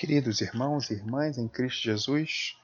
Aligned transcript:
Queridos 0.00 0.40
irmãos 0.40 0.88
e 0.88 0.94
irmãs 0.94 1.36
em 1.36 1.46
Cristo 1.46 1.82
Jesus, 1.82 2.56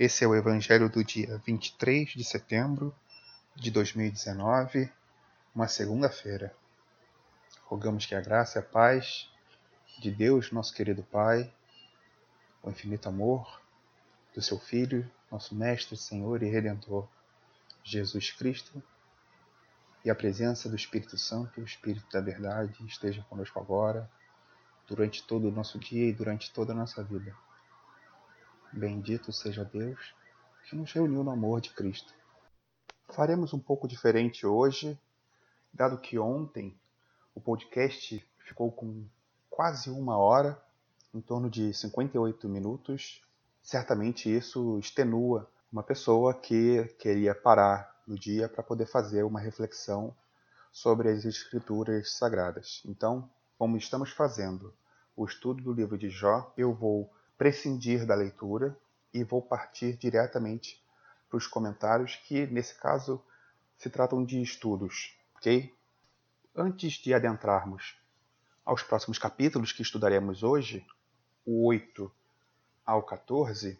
esse 0.00 0.24
é 0.24 0.26
o 0.26 0.34
Evangelho 0.34 0.88
do 0.88 1.04
dia 1.04 1.40
23 1.46 2.08
de 2.08 2.24
setembro 2.24 2.92
de 3.54 3.70
2019, 3.70 4.92
uma 5.54 5.68
segunda-feira. 5.68 6.52
Rogamos 7.66 8.04
que 8.04 8.16
a 8.16 8.20
graça 8.20 8.58
e 8.58 8.60
a 8.60 8.64
paz 8.64 9.30
de 10.00 10.10
Deus, 10.10 10.50
nosso 10.50 10.74
querido 10.74 11.04
Pai, 11.04 11.54
o 12.64 12.68
infinito 12.68 13.08
amor 13.08 13.62
do 14.34 14.42
seu 14.42 14.58
Filho, 14.58 15.08
nosso 15.30 15.54
Mestre, 15.54 15.96
Senhor 15.96 16.42
e 16.42 16.50
Redentor, 16.50 17.06
Jesus 17.84 18.32
Cristo, 18.32 18.82
e 20.04 20.10
a 20.10 20.16
presença 20.16 20.68
do 20.68 20.74
Espírito 20.74 21.16
Santo, 21.16 21.60
o 21.60 21.64
Espírito 21.64 22.10
da 22.10 22.20
Verdade, 22.20 22.74
esteja 22.84 23.24
conosco 23.30 23.56
agora 23.60 24.10
durante 24.86 25.22
todo 25.26 25.48
o 25.48 25.50
nosso 25.50 25.78
dia 25.78 26.08
e 26.08 26.12
durante 26.12 26.52
toda 26.52 26.72
a 26.72 26.76
nossa 26.76 27.02
vida. 27.02 27.34
Bendito 28.72 29.32
seja 29.32 29.64
Deus 29.64 30.14
que 30.68 30.76
nos 30.76 30.92
reuniu 30.92 31.22
no 31.22 31.30
amor 31.30 31.60
de 31.60 31.70
Cristo. 31.70 32.12
Faremos 33.10 33.52
um 33.52 33.58
pouco 33.58 33.86
diferente 33.86 34.44
hoje, 34.44 34.98
dado 35.72 35.98
que 35.98 36.18
ontem 36.18 36.76
o 37.34 37.40
podcast 37.40 38.24
ficou 38.38 38.72
com 38.72 39.06
quase 39.48 39.90
uma 39.90 40.18
hora, 40.18 40.60
em 41.14 41.20
torno 41.20 41.48
de 41.48 41.72
58 41.72 42.48
minutos. 42.48 43.22
Certamente 43.62 44.34
isso 44.34 44.78
extenua 44.78 45.48
uma 45.72 45.82
pessoa 45.82 46.34
que 46.34 46.84
queria 46.98 47.34
parar 47.34 47.94
no 48.06 48.18
dia 48.18 48.48
para 48.48 48.62
poder 48.62 48.86
fazer 48.86 49.22
uma 49.22 49.40
reflexão 49.40 50.14
sobre 50.72 51.08
as 51.08 51.24
Escrituras 51.24 52.12
Sagradas. 52.12 52.82
Então, 52.84 53.30
como 53.58 53.76
estamos 53.76 54.10
fazendo 54.10 54.74
o 55.16 55.24
estudo 55.24 55.62
do 55.62 55.72
livro 55.72 55.96
de 55.96 56.10
Jó, 56.10 56.52
eu 56.56 56.74
vou 56.74 57.12
prescindir 57.38 58.06
da 58.06 58.14
leitura 58.14 58.78
e 59.12 59.24
vou 59.24 59.40
partir 59.40 59.96
diretamente 59.96 60.82
para 61.28 61.38
os 61.38 61.46
comentários, 61.46 62.16
que 62.16 62.46
nesse 62.46 62.74
caso 62.74 63.22
se 63.78 63.88
tratam 63.88 64.24
de 64.24 64.40
estudos, 64.42 65.16
ok? 65.36 65.74
Antes 66.54 66.94
de 66.94 67.14
adentrarmos 67.14 67.98
aos 68.64 68.82
próximos 68.82 69.18
capítulos 69.18 69.72
que 69.72 69.82
estudaremos 69.82 70.42
hoje, 70.42 70.86
o 71.44 71.66
8 71.66 72.10
ao 72.84 73.02
14, 73.02 73.78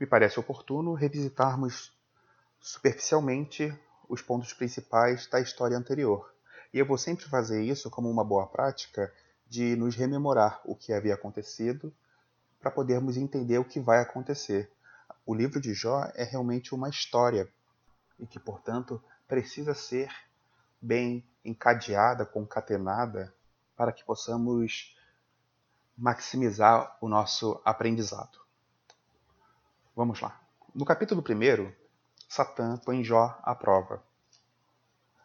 me 0.00 0.06
parece 0.06 0.38
oportuno 0.40 0.94
revisitarmos 0.94 1.92
superficialmente 2.60 3.76
os 4.08 4.22
pontos 4.22 4.52
principais 4.52 5.26
da 5.26 5.40
história 5.40 5.76
anterior. 5.76 6.32
E 6.72 6.78
eu 6.78 6.86
vou 6.86 6.98
sempre 6.98 7.24
fazer 7.26 7.62
isso 7.62 7.90
como 7.90 8.10
uma 8.10 8.24
boa 8.24 8.46
prática 8.46 9.12
de 9.46 9.74
nos 9.76 9.96
rememorar 9.96 10.60
o 10.64 10.74
que 10.74 10.92
havia 10.92 11.14
acontecido 11.14 11.94
para 12.60 12.70
podermos 12.70 13.16
entender 13.16 13.58
o 13.58 13.64
que 13.64 13.80
vai 13.80 14.00
acontecer. 14.00 14.70
O 15.24 15.34
livro 15.34 15.60
de 15.60 15.72
Jó 15.72 16.10
é 16.14 16.24
realmente 16.24 16.74
uma 16.74 16.88
história 16.88 17.48
e 18.18 18.26
que, 18.26 18.38
portanto, 18.38 19.02
precisa 19.26 19.74
ser 19.74 20.10
bem 20.80 21.24
encadeada, 21.44 22.26
concatenada, 22.26 23.32
para 23.76 23.92
que 23.92 24.04
possamos 24.04 24.96
maximizar 25.96 26.96
o 27.00 27.08
nosso 27.08 27.60
aprendizado. 27.64 28.38
Vamos 29.94 30.20
lá. 30.20 30.40
No 30.74 30.84
capítulo 30.84 31.22
1, 31.22 31.72
Satã 32.28 32.76
põe 32.76 33.02
Jó 33.02 33.38
à 33.42 33.54
prova. 33.54 34.02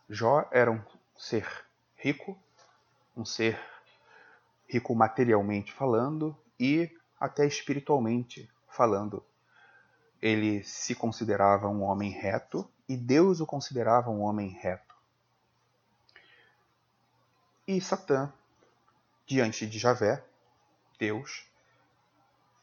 Jó 0.10 0.48
era 0.52 0.72
um 0.72 0.80
ser 1.16 1.66
rico, 1.96 2.38
um 3.16 3.24
ser 3.26 3.60
rico 4.68 4.96
materialmente 4.96 5.72
falando 5.72 6.38
e 6.60 6.90
até 7.20 7.46
espiritualmente 7.46 8.50
falando. 8.68 9.24
Ele 10.22 10.64
se 10.64 10.96
considerava 10.96 11.68
um 11.68 11.84
homem 11.84 12.12
reto 12.12 12.70
e 12.88 12.98
Deus 12.98 13.40
o 13.40 13.46
considerava 13.46 14.10
um 14.10 14.22
homem 14.22 14.50
reto. 14.50 14.96
E 17.68 17.80
Satã, 17.80 18.32
diante 19.26 19.66
de 19.66 19.80
Javé, 19.80 20.24
Deus, 21.00 21.48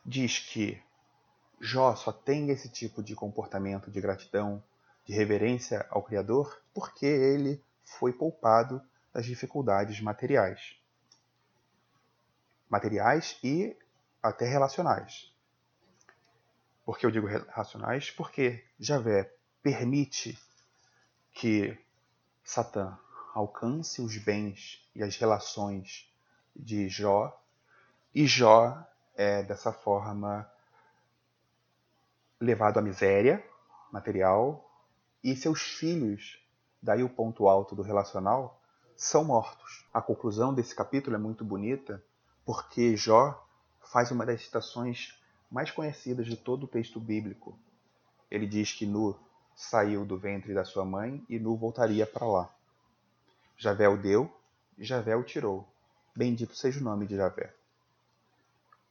diz 0.05 0.39
que 0.39 0.83
Jó 1.61 1.95
só 1.95 2.13
tem 2.13 2.51
esse 2.51 2.69
tipo 2.69 3.03
de 3.03 3.15
comportamento 3.15 3.91
de 3.91 4.01
gratidão, 4.01 4.63
de 5.05 5.13
reverência 5.13 5.87
ao 5.91 6.03
Criador, 6.03 6.61
porque 6.75 7.07
ele 7.07 7.63
foi 7.85 8.13
poupado 8.13 8.83
das 9.13 9.27
dificuldades 9.27 10.01
materiais. 10.01 10.77
Materiais 12.69 13.39
e 13.43 13.77
até 14.23 14.47
relacionais. 14.47 15.35
Por 16.85 16.99
que 16.99 17.07
eu 17.07 17.11
digo 17.11 17.27
relacionais? 17.27 18.11
Porque 18.11 18.65
Javé 18.79 19.33
permite 19.63 20.39
que 21.33 21.79
Satã 22.43 22.99
alcance 23.35 24.01
os 24.03 24.17
bens 24.17 24.89
e 24.95 25.03
as 25.03 25.17
relações 25.17 26.13
de 26.55 26.89
Jó, 26.89 27.41
e 28.15 28.27
Jó 28.27 28.77
é 29.15 29.43
dessa 29.43 29.73
forma 29.73 30.51
levado 32.41 32.79
à 32.79 32.83
miséria 32.83 33.45
material 33.93 34.69
e 35.23 35.37
seus 35.37 35.61
filhos, 35.61 36.40
daí 36.83 37.03
o 37.03 37.09
ponto 37.09 37.49
alto 37.49 37.75
do 37.75 37.83
relacional, 37.83 38.61
são 38.97 39.25
mortos. 39.25 39.87
A 39.93 40.01
conclusão 40.01 40.53
desse 40.53 40.75
capítulo 40.75 41.17
é 41.17 41.19
muito 41.19 41.45
bonita 41.45 42.03
porque 42.45 42.97
Jó 42.97 43.47
faz 43.81 44.11
uma 44.11 44.27
das 44.27 44.43
citações 44.43 45.19
mais 45.51 45.71
conhecidas 45.71 46.27
de 46.27 46.37
todo 46.37 46.65
o 46.65 46.69
texto 46.69 47.01
bíblico. 47.01 47.59
Ele 48.31 48.47
diz 48.47 48.73
que 48.73 48.87
Nu 48.87 49.19
saiu 49.55 50.05
do 50.05 50.19
ventre 50.19 50.55
da 50.55 50.65
sua 50.65 50.85
mãe 50.85 51.25
e 51.29 51.39
Nu 51.39 51.57
voltaria 51.57 52.07
para 52.07 52.27
lá. 52.27 52.55
Javé 53.57 53.89
o 53.89 53.97
deu 53.97 54.31
Javé 54.79 55.15
o 55.15 55.23
tirou. 55.23 55.69
Bendito 56.17 56.57
seja 56.57 56.81
o 56.81 56.83
nome 56.83 57.07
de 57.07 57.15
Javé. 57.15 57.55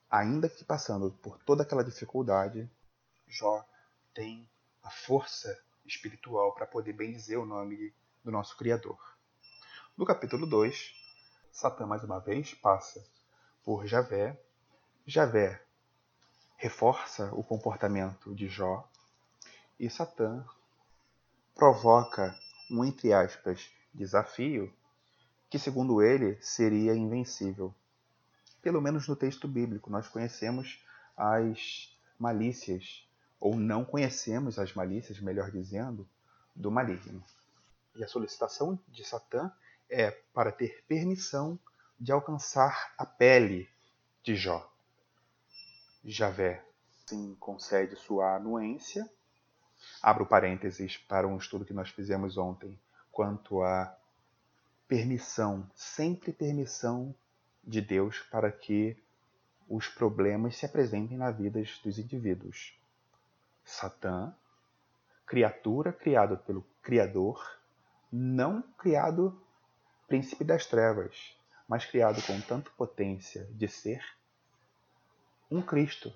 Ainda 0.09 0.47
que 0.47 0.63
passando 0.63 1.11
por 1.21 1.39
toda 1.39 1.63
aquela 1.63 1.83
dificuldade, 1.83 2.69
Jó 3.27 3.65
tem 4.13 4.47
a 4.83 4.89
força 4.91 5.59
espiritual 5.89 6.53
para 6.53 6.67
poder 6.67 6.93
bendizer 6.93 7.39
o 7.39 7.45
nome 7.45 7.93
do 8.23 8.31
nosso 8.31 8.55
Criador. 8.55 8.97
No 9.97 10.05
capítulo 10.05 10.45
2, 10.45 10.93
Satã 11.51 11.85
mais 11.85 12.03
uma 12.03 12.19
vez 12.19 12.53
passa 12.53 13.03
por 13.63 13.85
Javé. 13.85 14.39
Javé 15.05 15.61
reforça 16.55 17.33
o 17.33 17.43
comportamento 17.43 18.33
de 18.35 18.47
Jó 18.47 18.87
e 19.79 19.89
Satã 19.89 20.45
provoca 21.55 22.37
um 22.69 22.85
entre 22.85 23.11
aspas 23.11 23.71
desafio 23.93 24.71
que 25.49 25.57
segundo 25.57 26.01
ele 26.03 26.37
seria 26.41 26.93
invencível. 26.93 27.73
Pelo 28.61 28.79
menos 28.81 29.07
no 29.07 29.15
texto 29.15 29.47
bíblico 29.47 29.89
nós 29.89 30.07
conhecemos 30.07 30.83
as 31.17 31.97
malícias 32.19 33.08
ou 33.39 33.55
não 33.55 33.85
conhecemos 33.85 34.59
as 34.59 34.73
malícias, 34.73 35.19
melhor 35.19 35.51
dizendo, 35.51 36.07
do 36.55 36.69
maligno. 36.69 37.23
E 37.95 38.03
a 38.03 38.07
solicitação 38.07 38.79
de 38.87 39.03
Satã 39.03 39.51
é 39.89 40.11
para 40.33 40.51
ter 40.51 40.83
permissão 40.87 41.57
de 41.99 42.11
alcançar 42.11 42.93
a 42.97 43.05
pele 43.05 43.69
de 44.23 44.35
Jó. 44.35 44.71
Javé 46.03 46.63
sim 47.05 47.35
concede 47.39 47.95
sua 47.95 48.35
anuência. 48.35 49.09
Abro 50.01 50.25
parênteses 50.25 50.97
para 50.97 51.27
um 51.27 51.37
estudo 51.37 51.65
que 51.65 51.73
nós 51.73 51.89
fizemos 51.89 52.37
ontem 52.37 52.79
quanto 53.11 53.61
à 53.61 53.97
permissão, 54.87 55.69
sempre 55.75 56.31
permissão 56.31 57.13
de 57.63 57.81
Deus 57.81 58.19
para 58.31 58.51
que 58.51 58.97
os 59.67 59.87
problemas 59.87 60.57
se 60.57 60.65
apresentem 60.65 61.17
na 61.17 61.31
vida 61.31 61.61
dos 61.83 61.99
indivíduos. 61.99 62.78
Satã, 63.69 64.35
criatura 65.27 65.93
criada 65.93 66.35
pelo 66.35 66.63
Criador, 66.81 67.39
não 68.11 68.63
criado 68.79 69.39
príncipe 70.07 70.43
das 70.43 70.65
trevas, 70.65 71.37
mas 71.67 71.85
criado 71.85 72.19
com 72.23 72.41
tanta 72.41 72.71
potência 72.71 73.45
de 73.51 73.67
ser 73.67 74.03
um 75.51 75.61
Cristo, 75.61 76.11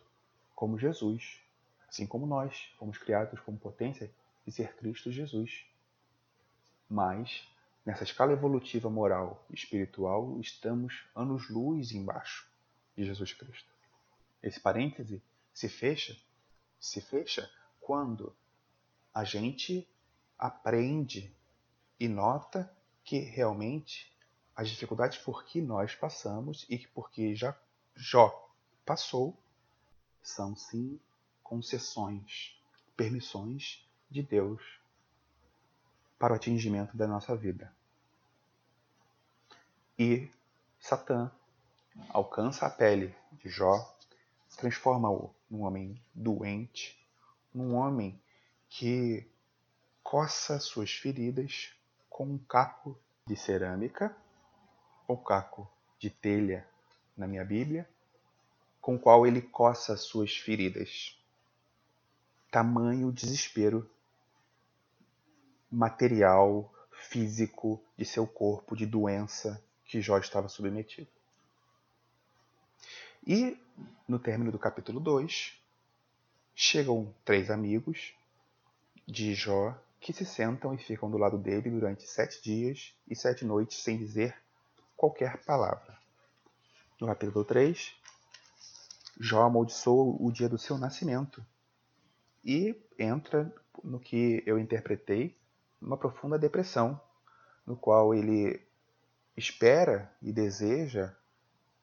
como 0.55 0.79
Jesus, 0.79 1.39
assim 1.87 2.07
como 2.07 2.25
nós 2.25 2.73
fomos 2.79 2.97
criados 2.97 3.39
com 3.41 3.55
potência 3.55 4.11
de 4.43 4.51
ser 4.51 4.75
Cristo 4.75 5.11
Jesus. 5.11 5.63
Mas, 6.89 7.47
nessa 7.85 8.03
escala 8.03 8.33
evolutiva 8.33 8.89
moral 8.89 9.45
e 9.51 9.53
espiritual, 9.53 10.39
estamos 10.39 11.07
anos-luz 11.15 11.91
embaixo 11.91 12.49
de 12.97 13.05
Jesus 13.05 13.31
Cristo. 13.31 13.71
Esse 14.41 14.59
parêntese 14.59 15.21
se 15.53 15.69
fecha 15.69 16.17
se 16.83 16.99
fecha 16.99 17.49
quando 17.79 18.35
a 19.13 19.23
gente 19.23 19.87
aprende 20.37 21.33
e 21.97 22.09
nota 22.09 22.69
que 23.05 23.19
realmente 23.19 24.13
as 24.53 24.69
dificuldades 24.69 25.17
por 25.17 25.45
que 25.45 25.61
nós 25.61 25.95
passamos 25.95 26.65
e 26.69 26.77
que 26.77 27.33
já 27.35 27.57
Jó 27.95 28.49
passou 28.85 29.33
são 30.21 30.57
sim 30.57 30.99
concessões, 31.41 32.61
permissões 32.97 33.87
de 34.11 34.21
Deus 34.21 34.61
para 36.19 36.33
o 36.33 36.35
atingimento 36.35 36.97
da 36.97 37.07
nossa 37.07 37.33
vida. 37.33 37.73
E 39.97 40.29
Satã 40.81 41.31
alcança 42.09 42.65
a 42.65 42.69
pele 42.69 43.15
de 43.31 43.47
Jó, 43.47 43.92
transforma-o 44.55 45.33
num 45.49 45.61
homem 45.61 46.01
doente, 46.13 46.97
num 47.53 47.75
homem 47.75 48.19
que 48.69 49.27
coça 50.01 50.59
suas 50.59 50.91
feridas 50.91 51.73
com 52.09 52.25
um 52.25 52.37
caco 52.37 52.97
de 53.25 53.35
cerâmica 53.35 54.15
ou 55.07 55.17
caco 55.17 55.69
de 55.99 56.09
telha 56.09 56.67
na 57.15 57.27
minha 57.27 57.45
Bíblia, 57.45 57.87
com 58.81 58.95
o 58.95 58.99
qual 58.99 59.25
ele 59.25 59.41
coça 59.41 59.95
suas 59.95 60.35
feridas. 60.35 61.17
Tamanho 62.51 63.11
desespero 63.11 63.89
material, 65.71 66.71
físico 66.91 67.81
de 67.97 68.05
seu 68.05 68.27
corpo, 68.27 68.75
de 68.75 68.85
doença 68.85 69.63
que 69.85 70.01
Jó 70.01 70.17
estava 70.17 70.47
submetido. 70.47 71.07
E, 73.25 73.57
no 74.07 74.19
término 74.19 74.51
do 74.51 74.59
capítulo 74.59 74.99
2, 74.99 75.59
chegam 76.55 77.13
três 77.25 77.49
amigos 77.49 78.13
de 79.07 79.33
Jó 79.33 79.75
que 79.99 80.13
se 80.13 80.25
sentam 80.25 80.73
e 80.73 80.77
ficam 80.77 81.09
do 81.09 81.17
lado 81.17 81.37
dele 81.37 81.69
durante 81.69 82.07
sete 82.07 82.41
dias 82.41 82.93
e 83.07 83.15
sete 83.15 83.45
noites 83.45 83.77
sem 83.77 83.97
dizer 83.97 84.35
qualquer 84.95 85.37
palavra. 85.43 85.97
No 86.99 87.07
capítulo 87.07 87.43
3, 87.45 87.95
Jó 89.19 89.43
amaldiçoa 89.43 90.15
o 90.19 90.31
dia 90.31 90.49
do 90.49 90.57
seu 90.57 90.77
nascimento 90.77 91.45
e 92.43 92.75
entra 92.99 93.53
no 93.83 93.99
que 93.99 94.43
eu 94.45 94.59
interpretei 94.59 95.37
uma 95.81 95.97
profunda 95.97 96.37
depressão, 96.37 96.99
no 97.65 97.75
qual 97.75 98.13
ele 98.13 98.61
espera 99.35 100.11
e 100.21 100.31
deseja 100.31 101.13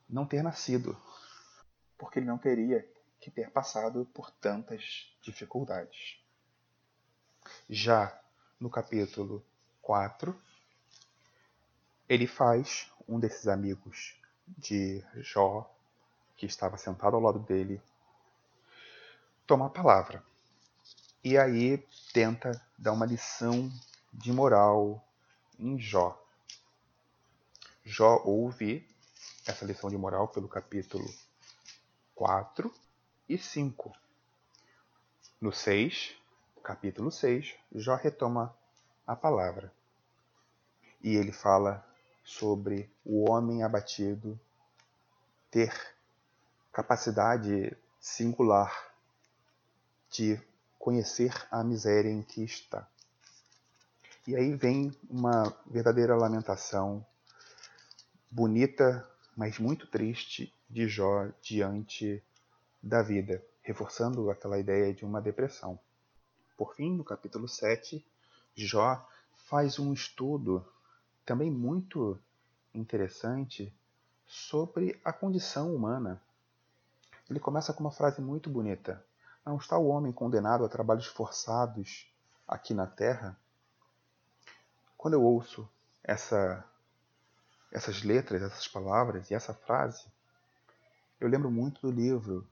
não 0.08 0.26
ter 0.26 0.42
nascido, 0.42 0.96
porque 2.00 2.18
ele 2.18 2.26
não 2.26 2.38
teria 2.38 2.90
que 3.20 3.30
ter 3.30 3.50
passado 3.50 4.06
por 4.06 4.30
tantas 4.30 5.14
dificuldades. 5.20 6.18
Já 7.68 8.18
no 8.58 8.70
capítulo 8.70 9.44
4, 9.82 10.34
ele 12.08 12.26
faz 12.26 12.90
um 13.06 13.20
desses 13.20 13.46
amigos 13.46 14.18
de 14.48 15.04
Jó 15.16 15.70
que 16.38 16.46
estava 16.46 16.78
sentado 16.78 17.16
ao 17.16 17.22
lado 17.22 17.38
dele, 17.40 17.82
toma 19.46 19.66
a 19.66 19.70
palavra. 19.70 20.24
E 21.22 21.36
aí 21.36 21.86
tenta 22.14 22.50
dar 22.78 22.92
uma 22.92 23.04
lição 23.04 23.70
de 24.10 24.32
moral 24.32 25.06
em 25.58 25.78
Jó. 25.78 26.18
Jó 27.84 28.22
ouve 28.24 28.88
essa 29.46 29.66
lição 29.66 29.90
de 29.90 29.98
moral 29.98 30.28
pelo 30.28 30.48
capítulo 30.48 31.04
4 32.20 32.70
e 33.26 33.38
5. 33.38 33.96
No 35.40 35.50
6, 35.50 36.14
capítulo 36.62 37.10
6, 37.10 37.54
Jó 37.74 37.94
retoma 37.94 38.54
a 39.06 39.16
palavra. 39.16 39.72
E 41.02 41.16
ele 41.16 41.32
fala 41.32 41.82
sobre 42.22 42.92
o 43.06 43.30
homem 43.30 43.62
abatido 43.62 44.38
ter 45.50 45.72
capacidade 46.70 47.74
singular 47.98 48.92
de 50.10 50.38
conhecer 50.78 51.32
a 51.50 51.64
miséria 51.64 52.10
em 52.10 52.22
que 52.22 52.44
está. 52.44 52.86
E 54.26 54.36
aí 54.36 54.54
vem 54.54 54.94
uma 55.08 55.56
verdadeira 55.64 56.14
lamentação 56.14 57.02
bonita, 58.30 59.08
mas 59.34 59.58
muito 59.58 59.86
triste 59.86 60.52
de 60.70 60.88
Jó 60.88 61.28
diante 61.42 62.22
da 62.82 63.02
vida, 63.02 63.44
reforçando 63.60 64.30
aquela 64.30 64.58
ideia 64.58 64.94
de 64.94 65.04
uma 65.04 65.20
depressão. 65.20 65.78
Por 66.56 66.74
fim, 66.74 66.96
no 66.96 67.04
capítulo 67.04 67.46
7, 67.46 68.02
Jó 68.54 69.06
faz 69.48 69.78
um 69.78 69.92
estudo 69.92 70.66
também 71.26 71.50
muito 71.50 72.18
interessante 72.72 73.74
sobre 74.26 74.98
a 75.04 75.12
condição 75.12 75.74
humana 75.74 76.22
ele 77.30 77.38
começa 77.38 77.72
com 77.72 77.84
uma 77.84 77.92
frase 77.92 78.20
muito 78.20 78.50
bonita. 78.50 79.02
Não 79.46 79.56
está 79.56 79.78
o 79.78 79.86
homem 79.86 80.12
condenado 80.12 80.64
a 80.64 80.68
trabalhos 80.68 81.06
forçados 81.06 82.12
aqui 82.46 82.74
na 82.74 82.88
terra? 82.88 83.38
Quando 84.98 85.14
eu 85.14 85.22
ouço 85.22 85.68
essa, 86.02 86.64
essas 87.70 88.02
letras, 88.02 88.42
essas 88.42 88.66
palavras 88.66 89.30
e 89.30 89.34
essa 89.34 89.54
frase, 89.54 90.04
eu 91.20 91.28
lembro 91.28 91.50
muito 91.50 91.82
do 91.82 91.90
livro 91.90 92.48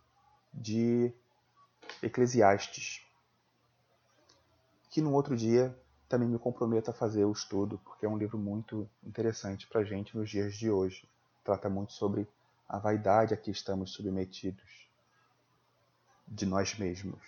de 0.52 1.12
Eclesiastes, 2.02 3.02
que 4.90 5.00
no 5.00 5.12
outro 5.12 5.34
dia 5.34 5.76
também 6.08 6.28
me 6.28 6.38
comprometo 6.38 6.90
a 6.90 6.94
fazer 6.94 7.24
o 7.24 7.32
estudo, 7.32 7.78
porque 7.78 8.04
é 8.04 8.08
um 8.08 8.18
livro 8.18 8.38
muito 8.38 8.88
interessante 9.02 9.66
para 9.66 9.80
a 9.80 9.84
gente 9.84 10.16
nos 10.16 10.28
dias 10.28 10.54
de 10.54 10.70
hoje. 10.70 11.08
Trata 11.42 11.68
muito 11.68 11.92
sobre 11.92 12.28
a 12.68 12.78
vaidade 12.78 13.32
a 13.32 13.36
que 13.36 13.50
estamos 13.50 13.92
submetidos 13.92 14.88
de 16.26 16.44
nós 16.44 16.78
mesmos. 16.78 17.22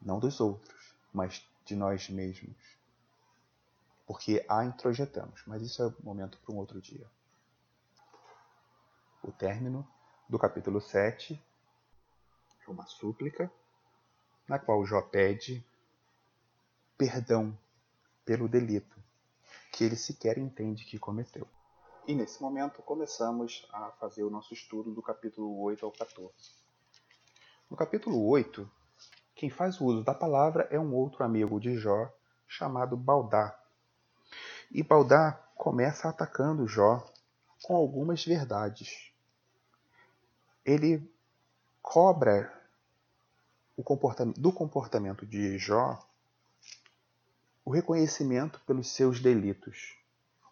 Não 0.00 0.20
dos 0.20 0.40
outros, 0.40 0.94
mas 1.12 1.44
de 1.64 1.74
nós 1.74 2.08
mesmos. 2.08 2.56
Porque 4.06 4.44
a 4.48 4.64
introjetamos, 4.64 5.42
mas 5.46 5.62
isso 5.62 5.82
é 5.82 5.92
momento 6.02 6.38
para 6.38 6.54
um 6.54 6.58
outro 6.58 6.80
dia. 6.80 7.06
O 9.22 9.30
término 9.30 9.86
do 10.28 10.38
capítulo 10.38 10.80
7 10.80 11.38
é 12.66 12.70
uma 12.70 12.86
súplica 12.86 13.50
na 14.48 14.58
qual 14.58 14.84
Jó 14.86 15.02
pede 15.02 15.64
perdão 16.96 17.56
pelo 18.24 18.48
delito 18.48 18.96
que 19.72 19.84
ele 19.84 19.96
sequer 19.96 20.38
entende 20.38 20.84
que 20.84 20.98
cometeu. 20.98 21.46
E 22.06 22.14
nesse 22.14 22.40
momento 22.40 22.82
começamos 22.82 23.68
a 23.72 23.90
fazer 23.92 24.24
o 24.24 24.30
nosso 24.30 24.54
estudo 24.54 24.92
do 24.92 25.02
capítulo 25.02 25.60
8 25.60 25.84
ao 25.84 25.92
14. 25.92 26.32
No 27.70 27.76
capítulo 27.76 28.26
8, 28.26 28.68
quem 29.34 29.50
faz 29.50 29.80
o 29.80 29.84
uso 29.84 30.02
da 30.02 30.14
palavra 30.14 30.66
é 30.70 30.80
um 30.80 30.94
outro 30.94 31.22
amigo 31.22 31.60
de 31.60 31.76
Jó 31.76 32.10
chamado 32.48 32.96
Baldá. 32.96 33.56
E 34.72 34.82
Baldá 34.82 35.32
começa 35.54 36.08
atacando 36.08 36.66
Jó 36.66 37.06
com 37.62 37.76
algumas 37.76 38.24
verdades. 38.24 39.09
Ele 40.64 41.10
cobra 41.82 42.60
comportamento, 43.82 44.40
do 44.40 44.52
comportamento 44.52 45.26
de 45.26 45.58
Jó 45.58 45.98
o 47.64 47.70
reconhecimento 47.70 48.60
pelos 48.66 48.88
seus 48.88 49.20
delitos, 49.20 49.96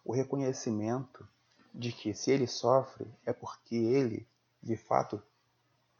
o 0.05 0.13
reconhecimento 0.13 1.27
de 1.73 1.91
que 1.91 2.13
se 2.13 2.31
ele 2.31 2.47
sofre 2.47 3.07
é 3.25 3.33
porque 3.33 3.75
ele, 3.75 4.27
de 4.61 4.77
fato, 4.77 5.21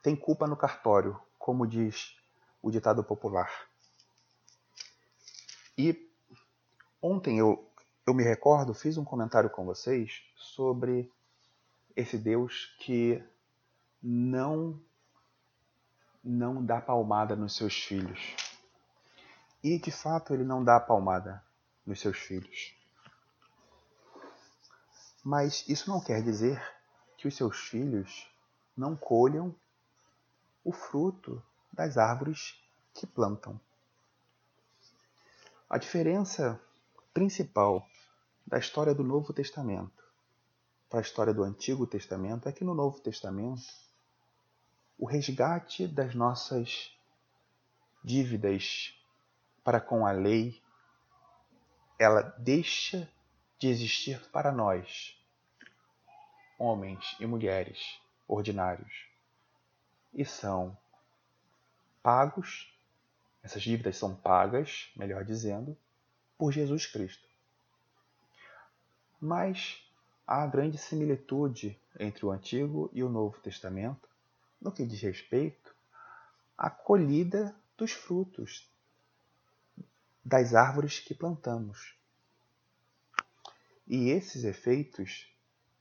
tem 0.02 0.16
culpa 0.16 0.48
no 0.48 0.56
cartório, 0.56 1.20
como 1.38 1.68
diz 1.68 2.16
o 2.62 2.72
ditado 2.72 3.04
popular. 3.04 3.68
E 5.78 6.10
ontem 7.02 7.40
eu, 7.40 7.68
eu 8.06 8.14
me 8.14 8.24
recordo, 8.24 8.74
fiz 8.74 8.98
um 8.98 9.04
comentário 9.04 9.50
com 9.50 9.66
vocês 9.66 10.24
sobre 10.36 11.12
esse 11.96 12.18
Deus 12.18 12.76
que 12.80 13.24
não 14.02 14.80
não 16.24 16.64
dá 16.64 16.82
palmada 16.82 17.36
nos 17.36 17.56
seus 17.56 17.74
filhos. 17.74 18.36
E 19.64 19.78
de 19.80 19.92
fato 19.92 20.34
ele 20.34 20.44
não 20.44 20.64
dá 20.64 20.80
palmada 20.80 21.44
nos 21.86 22.00
seus 22.00 22.18
filhos. 22.18 22.76
Mas 25.24 25.68
isso 25.68 25.90
não 25.90 26.02
quer 26.02 26.22
dizer 26.24 26.62
que 27.18 27.28
os 27.28 27.36
seus 27.36 27.58
filhos 27.58 28.30
não 28.76 28.96
colham 28.96 29.54
o 30.64 30.72
fruto 30.72 31.42
das 31.72 31.98
árvores 31.98 32.62
que 32.94 33.06
plantam. 33.08 33.60
A 35.70 35.78
diferença 35.78 36.60
principal 37.14 37.88
da 38.46 38.58
história 38.58 38.94
do 38.94 39.04
Novo 39.04 39.34
Testamento 39.34 40.04
para 40.90 41.00
a 41.00 41.02
história 41.02 41.34
do 41.34 41.44
Antigo 41.44 41.86
Testamento 41.86 42.50
é 42.50 42.52
que 42.52 42.64
no 42.64 42.74
Novo 42.74 43.00
Testamento 43.00 43.62
o 45.00 45.06
resgate 45.06 45.88
das 45.88 46.14
nossas 46.14 46.92
dívidas 48.04 48.94
para 49.64 49.80
com 49.80 50.06
a 50.06 50.12
lei 50.12 50.62
ela 51.98 52.22
deixa 52.38 53.10
de 53.58 53.70
existir 53.70 54.20
para 54.30 54.52
nós, 54.52 55.18
homens 56.58 57.16
e 57.20 57.26
mulheres 57.26 58.00
ordinários. 58.28 59.08
e 60.14 60.26
são 60.26 60.78
pagos, 62.02 62.74
essas 63.44 63.62
dívidas 63.62 63.96
são 63.96 64.16
pagas, 64.16 64.92
melhor 64.96 65.24
dizendo, 65.24 65.78
por 66.38 66.52
Jesus 66.52 66.88
Cristo. 66.88 67.28
Mas 69.22 69.84
há 70.26 70.48
grande 70.48 70.78
similitude 70.78 71.80
entre 72.00 72.26
o 72.26 72.32
Antigo 72.32 72.90
e 72.92 73.04
o 73.04 73.10
Novo 73.10 73.40
Testamento 73.40 74.09
no 74.62 74.72
que 74.72 74.86
diz 74.86 75.02
respeito 75.02 75.76
à 76.58 76.70
colhida 76.70 77.56
dos 77.78 77.92
frutos 77.92 78.70
das 80.24 80.54
árvores 80.54 81.00
que 81.00 81.14
plantamos. 81.14 81.96
E 83.88 84.10
esses 84.10 84.44
efeitos, 84.44 85.34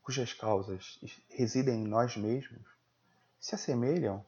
cujas 0.03 0.33
causas 0.33 0.99
residem 1.29 1.83
em 1.83 1.87
nós 1.89 2.17
mesmos, 2.17 2.67
se 3.39 3.55
assemelham 3.55 4.25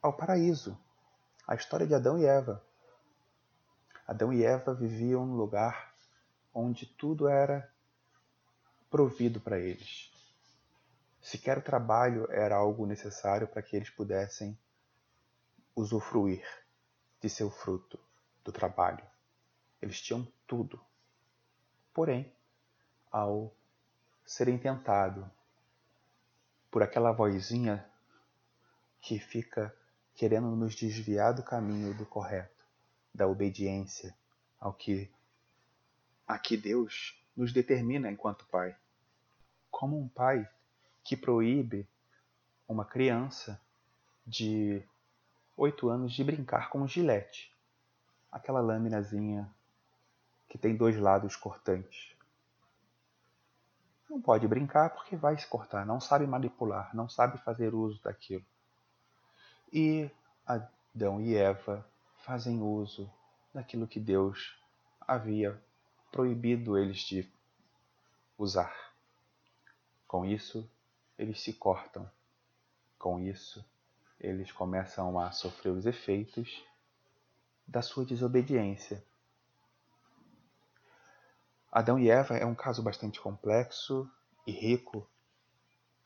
ao 0.00 0.12
paraíso, 0.12 0.78
à 1.46 1.54
história 1.54 1.86
de 1.86 1.94
Adão 1.94 2.18
e 2.18 2.24
Eva. 2.24 2.62
Adão 4.06 4.32
e 4.32 4.44
Eva 4.44 4.74
viviam 4.74 5.26
num 5.26 5.36
lugar 5.36 5.92
onde 6.54 6.86
tudo 6.86 7.26
era 7.26 7.68
provido 8.88 9.40
para 9.40 9.58
eles. 9.58 10.15
Sequer 11.26 11.58
o 11.58 11.62
trabalho 11.62 12.30
era 12.30 12.54
algo 12.54 12.86
necessário 12.86 13.48
para 13.48 13.60
que 13.60 13.74
eles 13.74 13.90
pudessem 13.90 14.56
usufruir 15.74 16.46
de 17.20 17.28
seu 17.28 17.50
fruto 17.50 17.98
do 18.44 18.52
trabalho. 18.52 19.04
Eles 19.82 20.00
tinham 20.00 20.24
tudo. 20.46 20.80
Porém, 21.92 22.32
ao 23.10 23.52
serem 24.24 24.56
tentados 24.56 25.26
por 26.70 26.84
aquela 26.84 27.10
vozinha 27.10 27.84
que 29.00 29.18
fica 29.18 29.76
querendo 30.14 30.54
nos 30.54 30.76
desviar 30.76 31.34
do 31.34 31.42
caminho 31.42 31.92
do 31.92 32.06
correto, 32.06 32.64
da 33.12 33.26
obediência 33.26 34.16
ao 34.60 34.72
que 34.72 35.10
a 36.24 36.38
que 36.38 36.56
Deus 36.56 37.20
nos 37.36 37.52
determina 37.52 38.08
enquanto 38.08 38.46
pai. 38.46 38.76
Como 39.72 39.98
um 39.98 40.06
pai 40.06 40.48
que 41.06 41.16
proíbe 41.16 41.88
uma 42.68 42.84
criança 42.84 43.60
de 44.26 44.82
oito 45.56 45.88
anos 45.88 46.12
de 46.12 46.24
brincar 46.24 46.68
com 46.68 46.82
um 46.82 46.88
gilete, 46.88 47.54
aquela 48.30 48.60
lâminazinha 48.60 49.48
que 50.48 50.58
tem 50.58 50.76
dois 50.76 50.98
lados 50.98 51.36
cortantes. 51.36 52.12
Não 54.10 54.20
pode 54.20 54.48
brincar 54.48 54.90
porque 54.90 55.14
vai 55.14 55.38
se 55.38 55.46
cortar, 55.46 55.86
não 55.86 56.00
sabe 56.00 56.26
manipular, 56.26 56.90
não 56.92 57.08
sabe 57.08 57.38
fazer 57.38 57.72
uso 57.72 58.02
daquilo. 58.02 58.44
E 59.72 60.10
Adão 60.44 61.20
e 61.20 61.36
Eva 61.36 61.86
fazem 62.16 62.60
uso 62.60 63.08
daquilo 63.54 63.86
que 63.86 64.00
Deus 64.00 64.58
havia 65.00 65.56
proibido 66.10 66.76
eles 66.76 66.98
de 66.98 67.30
usar. 68.36 68.74
Com 70.08 70.24
isso, 70.26 70.68
eles 71.18 71.40
se 71.40 71.52
cortam. 71.52 72.10
Com 72.98 73.20
isso, 73.20 73.64
eles 74.18 74.50
começam 74.52 75.18
a 75.18 75.30
sofrer 75.30 75.70
os 75.70 75.86
efeitos 75.86 76.64
da 77.66 77.82
sua 77.82 78.04
desobediência. 78.04 79.04
Adão 81.70 81.98
e 81.98 82.08
Eva 82.08 82.36
é 82.36 82.46
um 82.46 82.54
caso 82.54 82.82
bastante 82.82 83.20
complexo 83.20 84.10
e 84.46 84.52
rico 84.52 85.06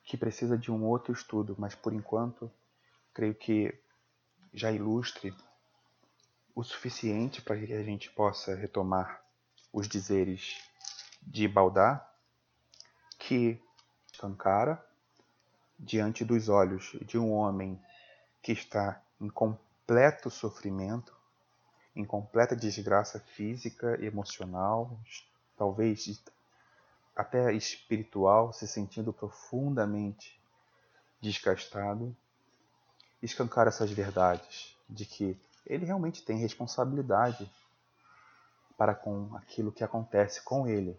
que 0.02 0.16
precisa 0.16 0.58
de 0.58 0.72
um 0.72 0.84
outro 0.84 1.12
estudo, 1.12 1.54
mas 1.58 1.74
por 1.74 1.92
enquanto 1.92 2.50
creio 3.14 3.34
que 3.34 3.72
já 4.52 4.72
ilustre 4.72 5.32
o 6.54 6.64
suficiente 6.64 7.40
para 7.40 7.56
que 7.56 7.72
a 7.72 7.82
gente 7.84 8.10
possa 8.10 8.54
retomar 8.56 9.24
os 9.72 9.88
dizeres 9.88 10.58
de 11.22 11.46
Baldá, 11.46 12.04
que 13.18 13.62
escancara 14.12 14.84
diante 15.80 16.24
dos 16.24 16.48
olhos 16.48 16.94
de 17.02 17.18
um 17.18 17.32
homem 17.32 17.80
que 18.42 18.52
está 18.52 19.02
em 19.18 19.28
completo 19.28 20.30
sofrimento, 20.30 21.16
em 21.96 22.04
completa 22.04 22.54
desgraça 22.54 23.18
física, 23.18 23.98
emocional, 24.04 24.98
talvez 25.56 26.22
até 27.16 27.52
espiritual, 27.52 28.52
se 28.52 28.68
sentindo 28.68 29.12
profundamente 29.12 30.38
desgastado, 31.20 32.14
escancar 33.22 33.66
essas 33.66 33.90
verdades 33.90 34.76
de 34.88 35.04
que 35.04 35.38
ele 35.66 35.84
realmente 35.86 36.22
tem 36.22 36.38
responsabilidade 36.38 37.50
para 38.76 38.94
com 38.94 39.34
aquilo 39.36 39.72
que 39.72 39.84
acontece 39.84 40.42
com 40.42 40.66
ele. 40.66 40.98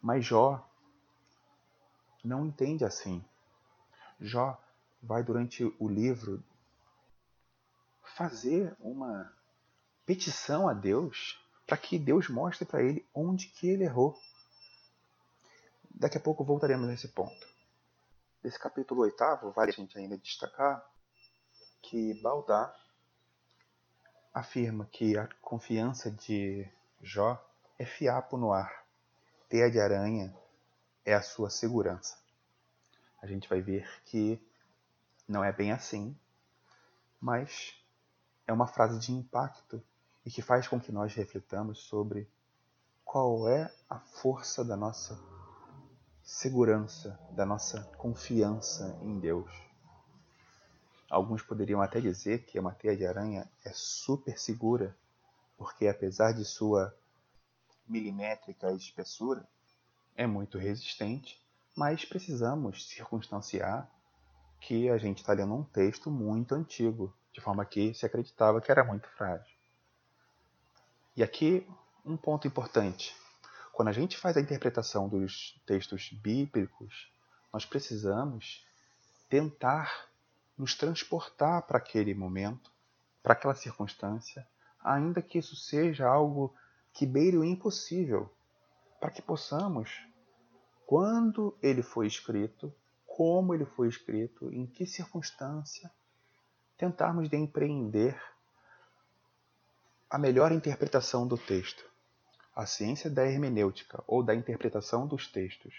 Mas 0.00 0.24
Jó 0.24 0.64
não 2.24 2.46
entende 2.46 2.84
assim. 2.84 3.24
Jó 4.22 4.56
vai 5.02 5.22
durante 5.22 5.64
o 5.80 5.88
livro 5.88 6.42
fazer 8.16 8.74
uma 8.78 9.32
petição 10.06 10.68
a 10.68 10.72
Deus 10.72 11.44
para 11.66 11.76
que 11.76 11.98
Deus 11.98 12.28
mostre 12.28 12.64
para 12.64 12.82
ele 12.82 13.04
onde 13.12 13.48
que 13.48 13.68
ele 13.68 13.84
errou. 13.84 14.16
Daqui 15.90 16.18
a 16.18 16.20
pouco 16.20 16.44
voltaremos 16.44 16.86
nesse 16.86 17.08
ponto. 17.08 17.48
Nesse 18.42 18.58
capítulo 18.58 19.02
oitavo, 19.02 19.50
vale 19.50 19.70
a 19.70 19.74
gente 19.74 19.98
ainda 19.98 20.16
destacar 20.16 20.84
que 21.80 22.14
Baldar 22.22 22.74
afirma 24.32 24.86
que 24.86 25.18
a 25.18 25.26
confiança 25.40 26.10
de 26.10 26.68
Jó 27.00 27.44
é 27.78 27.84
fiapo 27.84 28.36
no 28.36 28.52
ar, 28.52 28.86
teia 29.48 29.70
de 29.70 29.80
aranha 29.80 30.34
é 31.04 31.12
a 31.12 31.22
sua 31.22 31.50
segurança. 31.50 32.21
A 33.22 33.26
gente 33.26 33.48
vai 33.48 33.62
ver 33.62 33.88
que 34.04 34.44
não 35.28 35.44
é 35.44 35.52
bem 35.52 35.70
assim, 35.70 36.14
mas 37.20 37.74
é 38.46 38.52
uma 38.52 38.66
frase 38.66 38.98
de 38.98 39.12
impacto 39.12 39.80
e 40.26 40.30
que 40.30 40.42
faz 40.42 40.66
com 40.66 40.80
que 40.80 40.90
nós 40.90 41.14
reflitamos 41.14 41.78
sobre 41.78 42.28
qual 43.04 43.48
é 43.48 43.72
a 43.88 43.98
força 44.00 44.64
da 44.64 44.76
nossa 44.76 45.18
segurança, 46.22 47.18
da 47.30 47.46
nossa 47.46 47.82
confiança 47.96 48.98
em 49.02 49.18
Deus. 49.18 49.50
Alguns 51.10 51.42
poderiam 51.42 51.82
até 51.82 52.00
dizer 52.00 52.44
que 52.44 52.58
uma 52.58 52.72
teia 52.72 52.96
de 52.96 53.06
aranha 53.06 53.50
é 53.64 53.72
super 53.72 54.38
segura, 54.38 54.96
porque 55.56 55.86
apesar 55.86 56.32
de 56.32 56.44
sua 56.44 56.96
milimétrica 57.86 58.72
espessura, 58.72 59.46
é 60.16 60.26
muito 60.26 60.58
resistente, 60.58 61.41
mas 61.76 62.04
precisamos 62.04 62.86
circunstanciar 62.88 63.90
que 64.60 64.88
a 64.88 64.98
gente 64.98 65.18
está 65.18 65.32
lendo 65.32 65.54
um 65.54 65.64
texto 65.64 66.10
muito 66.10 66.54
antigo, 66.54 67.12
de 67.32 67.40
forma 67.40 67.64
que 67.64 67.92
se 67.94 68.06
acreditava 68.06 68.60
que 68.60 68.70
era 68.70 68.84
muito 68.84 69.08
frágil. 69.08 69.56
E 71.16 71.22
aqui 71.22 71.66
um 72.04 72.16
ponto 72.16 72.46
importante. 72.46 73.14
Quando 73.72 73.88
a 73.88 73.92
gente 73.92 74.18
faz 74.18 74.36
a 74.36 74.40
interpretação 74.40 75.08
dos 75.08 75.60
textos 75.66 76.10
bíblicos, 76.10 77.10
nós 77.52 77.64
precisamos 77.64 78.66
tentar 79.28 80.08
nos 80.56 80.74
transportar 80.74 81.62
para 81.62 81.78
aquele 81.78 82.14
momento, 82.14 82.70
para 83.22 83.32
aquela 83.32 83.54
circunstância, 83.54 84.46
ainda 84.82 85.22
que 85.22 85.38
isso 85.38 85.56
seja 85.56 86.06
algo 86.06 86.54
que 86.92 87.06
beire 87.06 87.38
o 87.38 87.44
impossível, 87.44 88.30
para 89.00 89.10
que 89.10 89.22
possamos, 89.22 89.90
quando 90.92 91.56
ele 91.62 91.82
foi 91.82 92.06
escrito, 92.06 92.70
como 93.06 93.54
ele 93.54 93.64
foi 93.64 93.88
escrito, 93.88 94.52
em 94.52 94.66
que 94.66 94.84
circunstância, 94.84 95.90
tentarmos 96.76 97.30
de 97.30 97.36
empreender 97.38 98.22
a 100.10 100.18
melhor 100.18 100.52
interpretação 100.52 101.26
do 101.26 101.38
texto. 101.38 101.82
A 102.54 102.66
ciência 102.66 103.08
da 103.08 103.24
hermenêutica 103.24 104.04
ou 104.06 104.22
da 104.22 104.34
interpretação 104.34 105.06
dos 105.06 105.26
textos, 105.26 105.74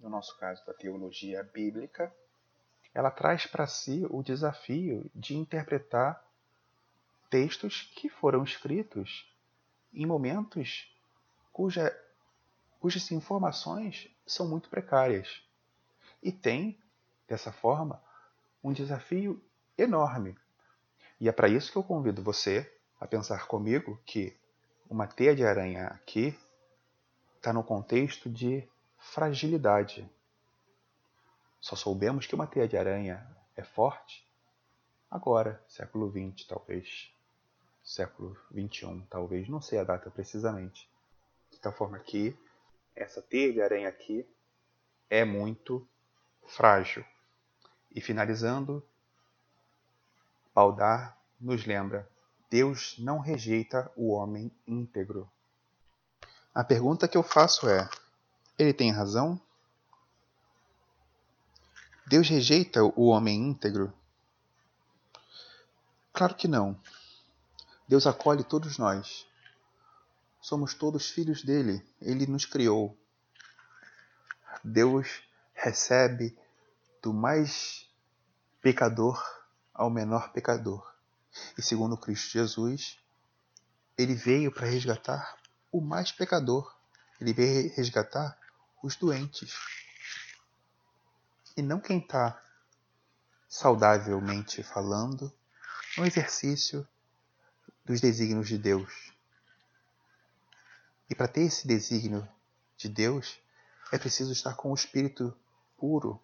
no 0.00 0.08
nosso 0.08 0.38
caso 0.38 0.64
da 0.64 0.72
teologia 0.72 1.42
bíblica, 1.42 2.10
ela 2.94 3.10
traz 3.10 3.46
para 3.46 3.66
si 3.66 4.06
o 4.08 4.22
desafio 4.22 5.10
de 5.14 5.36
interpretar 5.36 6.24
textos 7.28 7.82
que 7.94 8.08
foram 8.08 8.44
escritos 8.44 9.30
em 9.92 10.06
momentos 10.06 10.90
cuja, 11.52 11.94
cujas 12.86 13.10
informações 13.10 14.08
são 14.24 14.46
muito 14.46 14.70
precárias. 14.70 15.42
E 16.22 16.30
tem, 16.30 16.78
dessa 17.26 17.50
forma, 17.50 18.00
um 18.62 18.72
desafio 18.72 19.42
enorme. 19.76 20.38
E 21.18 21.28
é 21.28 21.32
para 21.32 21.48
isso 21.48 21.72
que 21.72 21.76
eu 21.76 21.82
convido 21.82 22.22
você 22.22 22.72
a 23.00 23.04
pensar 23.04 23.48
comigo 23.48 24.00
que 24.06 24.36
uma 24.88 25.04
teia 25.04 25.34
de 25.34 25.44
aranha 25.44 25.88
aqui 25.88 26.38
está 27.34 27.52
no 27.52 27.64
contexto 27.64 28.30
de 28.30 28.62
fragilidade, 28.98 30.08
Só 31.60 31.74
soubemos 31.74 32.24
que 32.28 32.36
uma 32.36 32.46
teia 32.46 32.68
de 32.68 32.76
aranha 32.76 33.26
é 33.56 33.64
forte 33.64 34.24
agora, 35.10 35.60
século 35.66 36.08
XX, 36.08 36.46
talvez. 36.46 37.12
Século 37.82 38.36
XXI, 38.52 39.02
talvez. 39.10 39.48
Não 39.48 39.60
sei 39.60 39.80
a 39.80 39.84
data 39.84 40.08
precisamente. 40.08 40.88
De 41.50 41.58
tal 41.58 41.72
forma 41.72 41.98
que 41.98 42.36
essa 42.96 43.20
teia 43.20 43.52
de 43.52 43.60
aranha 43.60 43.88
aqui 43.88 44.26
é 45.10 45.24
muito 45.24 45.86
frágil. 46.48 47.04
E 47.94 48.00
finalizando, 48.00 48.82
Baldar 50.54 51.16
nos 51.38 51.66
lembra: 51.66 52.08
Deus 52.50 52.96
não 52.98 53.18
rejeita 53.18 53.92
o 53.94 54.12
homem 54.12 54.50
íntegro. 54.66 55.30
A 56.54 56.64
pergunta 56.64 57.06
que 57.06 57.16
eu 57.16 57.22
faço 57.22 57.68
é: 57.68 57.88
ele 58.58 58.72
tem 58.72 58.90
razão? 58.90 59.40
Deus 62.06 62.28
rejeita 62.28 62.82
o 62.82 63.08
homem 63.08 63.50
íntegro? 63.50 63.92
Claro 66.12 66.34
que 66.34 66.48
não. 66.48 66.80
Deus 67.86 68.06
acolhe 68.06 68.42
todos 68.42 68.78
nós. 68.78 69.26
Somos 70.46 70.74
todos 70.74 71.10
filhos 71.10 71.42
dele. 71.42 71.84
Ele 72.00 72.24
nos 72.24 72.44
criou. 72.44 72.96
Deus 74.62 75.20
recebe 75.52 76.38
do 77.02 77.12
mais 77.12 77.90
pecador 78.62 79.20
ao 79.74 79.90
menor 79.90 80.30
pecador. 80.30 80.94
E 81.58 81.62
segundo 81.62 81.96
Cristo 81.96 82.30
Jesus, 82.30 82.96
ele 83.98 84.14
veio 84.14 84.52
para 84.52 84.68
resgatar 84.68 85.36
o 85.72 85.80
mais 85.80 86.12
pecador. 86.12 86.72
Ele 87.20 87.32
veio 87.32 87.74
resgatar 87.74 88.38
os 88.84 88.94
doentes 88.94 89.52
e 91.56 91.60
não 91.60 91.80
quem 91.80 91.98
está 91.98 92.40
saudavelmente 93.48 94.62
falando 94.62 95.32
no 95.98 96.06
exercício 96.06 96.86
dos 97.84 98.00
desígnios 98.00 98.46
de 98.46 98.58
Deus. 98.58 99.15
E 101.08 101.14
para 101.14 101.28
ter 101.28 101.42
esse 101.42 101.66
desígnio 101.66 102.28
de 102.76 102.88
Deus, 102.88 103.38
é 103.92 103.98
preciso 103.98 104.32
estar 104.32 104.54
com 104.54 104.72
o 104.72 104.74
espírito 104.74 105.36
puro, 105.76 106.20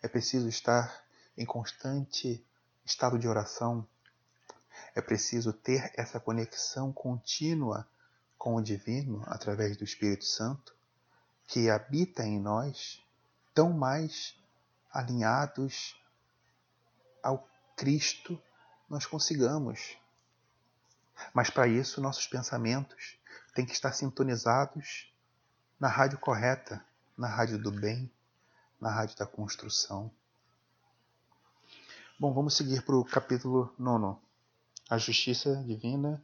é 0.00 0.08
preciso 0.08 0.48
estar 0.48 1.04
em 1.36 1.44
constante 1.44 2.44
estado 2.84 3.18
de 3.18 3.28
oração, 3.28 3.86
é 4.94 5.00
preciso 5.00 5.52
ter 5.52 5.92
essa 5.96 6.18
conexão 6.18 6.92
contínua 6.92 7.86
com 8.38 8.56
o 8.56 8.62
divino 8.62 9.22
através 9.26 9.76
do 9.76 9.84
Espírito 9.84 10.24
Santo 10.24 10.74
que 11.46 11.70
habita 11.70 12.24
em 12.24 12.40
nós 12.40 13.02
tão 13.54 13.72
mais 13.72 14.34
alinhados 14.90 15.96
ao 17.22 17.48
Cristo 17.76 18.40
nós 18.88 19.06
consigamos. 19.06 19.96
Mas 21.32 21.50
para 21.50 21.68
isso, 21.68 22.00
nossos 22.00 22.26
pensamentos 22.26 23.16
têm 23.54 23.66
que 23.66 23.72
estar 23.72 23.92
sintonizados 23.92 25.12
na 25.78 25.88
rádio 25.88 26.18
correta, 26.18 26.84
na 27.16 27.28
rádio 27.28 27.58
do 27.58 27.70
bem, 27.70 28.10
na 28.80 28.90
rádio 28.90 29.16
da 29.16 29.26
construção. 29.26 30.10
Bom, 32.18 32.32
vamos 32.32 32.56
seguir 32.56 32.82
para 32.82 32.96
o 32.96 33.04
capítulo 33.04 33.74
9. 33.78 34.18
A 34.88 34.98
justiça 34.98 35.56
divina 35.66 36.22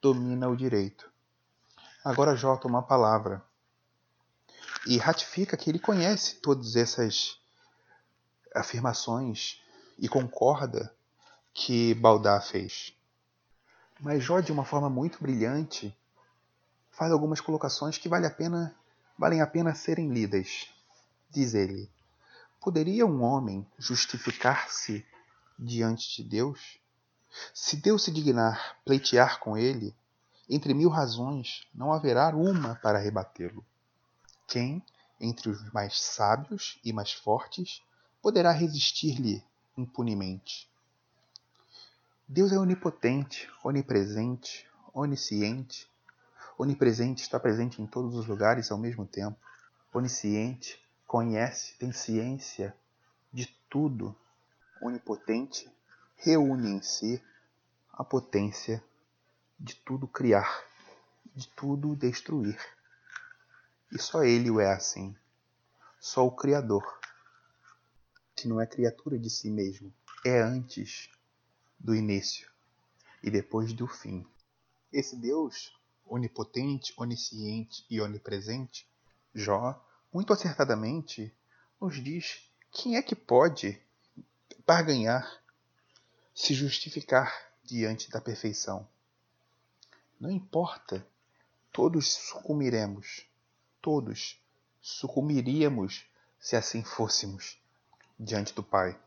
domina 0.00 0.48
o 0.48 0.56
direito. 0.56 1.10
Agora 2.04 2.36
Jó 2.36 2.56
toma 2.56 2.80
a 2.80 2.82
palavra 2.82 3.42
e 4.86 4.98
ratifica 4.98 5.56
que 5.56 5.70
ele 5.70 5.78
conhece 5.78 6.36
todas 6.36 6.76
essas 6.76 7.40
afirmações 8.54 9.60
e 9.98 10.08
concorda 10.08 10.94
que 11.54 11.94
Baldar 11.94 12.42
fez. 12.42 12.92
Mas 14.00 14.24
Jó, 14.24 14.40
de 14.40 14.50
uma 14.50 14.64
forma 14.64 14.90
muito 14.90 15.22
brilhante, 15.22 15.96
faz 17.02 17.10
algumas 17.10 17.40
colocações 17.40 17.98
que 17.98 18.08
vale 18.08 18.28
a 18.28 18.30
pena, 18.30 18.72
valem 19.18 19.40
a 19.40 19.46
pena 19.46 19.74
serem 19.74 20.12
lidas. 20.12 20.68
Diz 21.28 21.52
ele: 21.52 21.90
Poderia 22.60 23.04
um 23.04 23.24
homem 23.24 23.66
justificar-se 23.76 25.04
diante 25.58 26.14
de 26.14 26.22
Deus? 26.22 26.78
Se 27.52 27.74
Deus 27.74 28.04
se 28.04 28.12
dignar 28.12 28.76
pleitear 28.84 29.40
com 29.40 29.58
ele, 29.58 29.92
entre 30.48 30.72
mil 30.72 30.88
razões 30.88 31.66
não 31.74 31.92
haverá 31.92 32.28
uma 32.28 32.76
para 32.76 33.00
rebatê-lo. 33.00 33.64
Quem, 34.46 34.80
entre 35.20 35.50
os 35.50 35.72
mais 35.72 36.00
sábios 36.00 36.78
e 36.84 36.92
mais 36.92 37.10
fortes, 37.10 37.82
poderá 38.22 38.52
resistir-lhe 38.52 39.42
impunemente? 39.76 40.70
Deus 42.28 42.52
é 42.52 42.58
onipotente, 42.60 43.50
onipresente, 43.64 44.68
onisciente. 44.94 45.90
Onipresente 46.62 47.24
está 47.24 47.40
presente 47.40 47.82
em 47.82 47.86
todos 47.88 48.14
os 48.14 48.28
lugares 48.28 48.70
ao 48.70 48.78
mesmo 48.78 49.04
tempo. 49.04 49.36
Onisciente 49.92 50.80
conhece, 51.08 51.76
tem 51.76 51.90
ciência 51.90 52.72
de 53.32 53.46
tudo. 53.68 54.14
Onipotente 54.80 55.68
reúne 56.14 56.70
em 56.70 56.80
si 56.80 57.20
a 57.92 58.04
potência 58.04 58.80
de 59.58 59.74
tudo 59.74 60.06
criar, 60.06 60.64
de 61.34 61.48
tudo 61.48 61.96
destruir. 61.96 62.56
E 63.90 63.98
só 63.98 64.22
ele 64.22 64.48
o 64.48 64.60
é 64.60 64.72
assim. 64.72 65.16
Só 65.98 66.24
o 66.24 66.30
Criador, 66.30 67.00
que 68.36 68.46
não 68.46 68.60
é 68.60 68.68
criatura 68.68 69.18
de 69.18 69.28
si 69.28 69.50
mesmo, 69.50 69.92
é 70.24 70.40
antes 70.40 71.10
do 71.76 71.92
início 71.92 72.48
e 73.20 73.32
depois 73.32 73.72
do 73.72 73.88
fim. 73.88 74.24
Esse 74.92 75.16
Deus, 75.16 75.76
onipotente, 76.12 76.92
onisciente 76.96 77.84
e 77.88 78.00
onipresente, 78.00 78.88
Jó, 79.34 79.82
muito 80.12 80.32
acertadamente, 80.32 81.34
nos 81.80 82.02
diz 82.02 82.48
quem 82.70 82.96
é 82.96 83.02
que 83.02 83.16
pode 83.16 83.80
barganhar, 84.66 85.42
se 86.34 86.54
justificar 86.54 87.52
diante 87.64 88.10
da 88.10 88.20
perfeição. 88.20 88.86
Não 90.20 90.30
importa, 90.30 91.06
todos 91.72 92.12
sucumbiremos 92.12 93.26
todos 93.82 94.40
sucumbiríamos 94.80 96.06
se 96.38 96.54
assim 96.54 96.84
fôssemos 96.84 97.60
diante 98.18 98.54
do 98.54 98.62
Pai. 98.62 98.98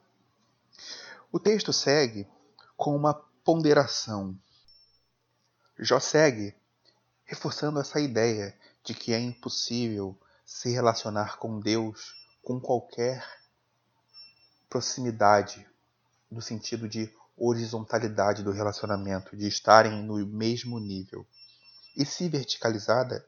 O 1.32 1.40
texto 1.40 1.72
segue 1.72 2.28
com 2.76 2.94
uma 2.94 3.14
ponderação. 3.14 4.38
Jó 5.80 6.00
segue 6.00 6.54
reforçando 7.26 7.80
essa 7.80 8.00
ideia 8.00 8.56
de 8.84 8.94
que 8.94 9.12
é 9.14 9.20
impossível 9.20 10.18
se 10.46 10.70
relacionar 10.70 11.38
com 11.38 11.60
Deus 11.60 12.16
com 12.44 12.60
qualquer 12.60 13.26
proximidade, 14.70 15.68
no 16.30 16.42
sentido 16.42 16.88
de 16.88 17.12
horizontalidade 17.36 18.44
do 18.44 18.52
relacionamento, 18.52 19.36
de 19.36 19.48
estarem 19.48 20.04
no 20.04 20.24
mesmo 20.26 20.80
nível. 20.80 21.26
E 21.98 22.06
se 22.06 22.30
verticalizada, 22.30 23.26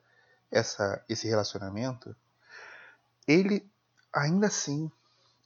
essa, 0.52 1.04
esse 1.10 1.28
relacionamento, 1.28 2.16
ele 3.28 3.70
ainda 4.14 4.48
assim 4.48 4.92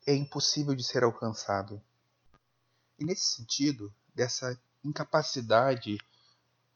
é 0.06 0.14
impossível 0.14 0.76
de 0.76 0.84
ser 0.84 1.04
alcançado. 1.04 1.82
E 3.00 3.06
nesse 3.06 3.36
sentido, 3.36 3.94
dessa 4.14 4.60
incapacidade 4.84 5.98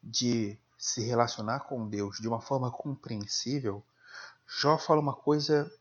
de 0.02 0.58
se 0.86 1.02
relacionar 1.02 1.62
com 1.62 1.90
Deus 1.90 2.20
de 2.20 2.28
uma 2.28 2.40
forma 2.40 2.70
compreensível, 2.70 3.84
Jó 4.48 4.78
fala 4.78 5.02
uma 5.02 5.16
coisa 5.16 5.72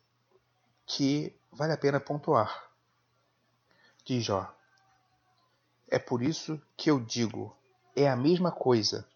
que 0.86 1.38
vale 1.52 1.74
a 1.74 1.76
pena 1.76 2.00
pontuar. 2.00 2.70
Diz 4.02 4.24
Jó: 4.24 4.50
É 5.88 5.98
por 5.98 6.22
isso 6.22 6.58
que 6.74 6.90
eu 6.90 6.98
digo, 6.98 7.54
é 7.94 8.08
a 8.08 8.16
mesma 8.16 8.50
coisa 8.50 9.06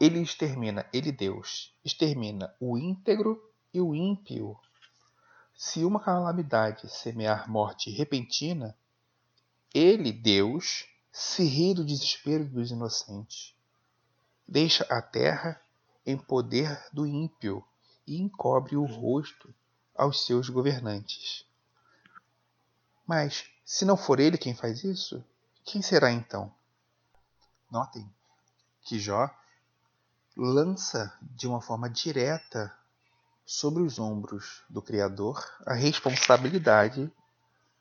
ele 0.00 0.20
extermina, 0.22 0.88
ele 0.90 1.12
Deus, 1.12 1.70
extermina 1.84 2.54
o 2.58 2.78
íntegro 2.78 3.38
e 3.74 3.82
o 3.82 3.94
ímpio. 3.94 4.58
Se 5.54 5.84
uma 5.84 6.00
calamidade 6.00 6.88
semear 6.88 7.46
morte 7.50 7.90
repentina, 7.90 8.74
ele, 9.74 10.12
Deus, 10.12 10.86
se 11.12 11.44
ri 11.44 11.74
do 11.74 11.84
desespero 11.84 12.46
dos 12.46 12.70
inocentes. 12.70 13.57
Deixa 14.48 14.84
a 14.84 15.02
terra 15.02 15.60
em 16.06 16.16
poder 16.16 16.82
do 16.90 17.06
ímpio 17.06 17.62
e 18.06 18.18
encobre 18.18 18.76
o 18.76 18.86
rosto 18.86 19.54
aos 19.94 20.24
seus 20.24 20.48
governantes. 20.48 21.44
Mas, 23.06 23.44
se 23.64 23.84
não 23.84 23.96
for 23.96 24.18
ele 24.18 24.38
quem 24.38 24.54
faz 24.54 24.84
isso, 24.84 25.22
quem 25.64 25.82
será 25.82 26.10
então? 26.10 26.50
Notem 27.70 28.10
que 28.80 28.98
Jó 28.98 29.28
lança 30.34 31.14
de 31.20 31.46
uma 31.46 31.60
forma 31.60 31.90
direta 31.90 32.74
sobre 33.44 33.82
os 33.82 33.98
ombros 33.98 34.62
do 34.70 34.80
Criador 34.80 35.44
a 35.66 35.74
responsabilidade 35.74 37.12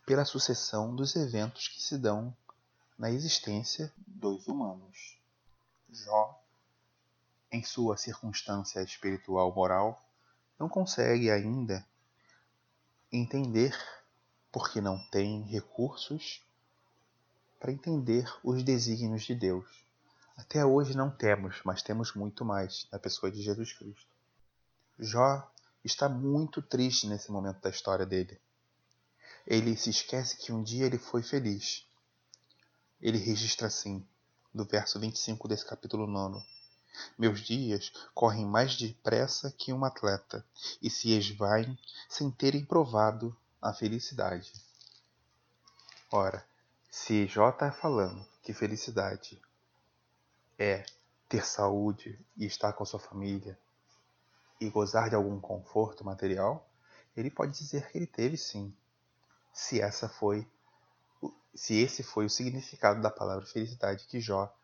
pela 0.06 0.26
sucessão 0.26 0.94
dos 0.94 1.16
eventos 1.16 1.70
que 1.70 1.82
se 1.82 1.98
dão 1.98 2.36
na 2.98 3.12
existência 3.12 3.94
dos 4.06 4.48
humanos. 4.48 5.18
Jó, 5.90 6.42
em 7.52 7.64
sua 7.64 7.98
circunstância 7.98 8.82
espiritual 8.82 9.54
moral, 9.54 10.04
não 10.60 10.68
consegue 10.68 11.30
ainda 11.32 11.86
entender 13.12 13.78
porque 14.52 14.82
não 14.82 15.00
tem 15.10 15.44
recursos 15.44 16.44
para 17.60 17.72
entender 17.72 18.26
os 18.44 18.64
desígnios 18.64 19.24
de 19.24 19.36
Deus. 19.36 19.86
Até 20.36 20.66
hoje 20.66 20.96
não 20.96 21.10
temos, 21.10 21.62
mas 21.64 21.82
temos 21.82 22.14
muito 22.14 22.46
mais 22.46 22.88
na 22.92 23.00
pessoa 23.00 23.32
de 23.32 23.42
Jesus 23.42 23.74
Cristo. 23.74 24.08
Jó 25.00 25.52
está 25.84 26.08
muito 26.10 26.62
triste 26.62 27.08
nesse 27.08 27.32
momento 27.32 27.62
da 27.62 27.70
história 27.70 28.06
dele. 28.06 28.40
Ele 29.46 29.76
se 29.78 29.90
esquece 29.90 30.38
que 30.38 30.52
um 30.52 30.62
dia 30.62 30.86
ele 30.86 30.98
foi 30.98 31.24
feliz. 31.24 31.88
Ele 33.02 33.18
registra 33.18 33.68
assim, 33.68 34.06
do 34.54 34.66
verso 34.66 35.00
25 35.00 35.48
desse 35.48 35.66
capítulo 35.66 36.06
9. 36.08 36.40
Meus 37.18 37.42
dias 37.42 37.92
correm 38.14 38.46
mais 38.46 38.76
depressa 38.76 39.52
que 39.52 39.74
um 39.74 39.84
atleta 39.84 40.46
e 40.82 40.90
se 40.90 41.12
esvaem 41.18 41.78
sem 42.10 42.32
terem 42.32 42.66
provado 42.66 43.36
a 43.62 43.74
felicidade. 43.74 44.54
Ora, 46.12 46.46
se 46.90 47.28
J 47.28 47.50
está 47.50 47.72
falando 47.72 48.26
que 48.42 48.54
felicidade 48.54 49.42
é 50.58 50.86
ter 51.28 51.46
saúde 51.46 52.20
e 52.38 52.46
estar 52.46 52.74
com 52.74 52.86
sua 52.86 53.00
família 53.00 53.60
e 54.60 54.70
gozar 54.70 55.10
de 55.10 55.16
algum 55.16 55.40
conforto 55.40 56.04
material, 56.04 56.68
ele 57.16 57.30
pode 57.30 57.58
dizer 57.58 57.92
que 57.92 57.98
ele 57.98 58.08
teve 58.08 58.38
sim. 58.38 58.74
Se 59.54 59.82
essa 59.82 60.08
foi 60.08 60.48
se 61.54 61.74
esse 61.74 62.04
foi 62.04 62.26
o 62.26 62.30
significado 62.30 63.02
da 63.02 63.10
palavra 63.10 63.46
felicidade 63.46 64.06
que 64.06 64.22
Jó 64.22 64.56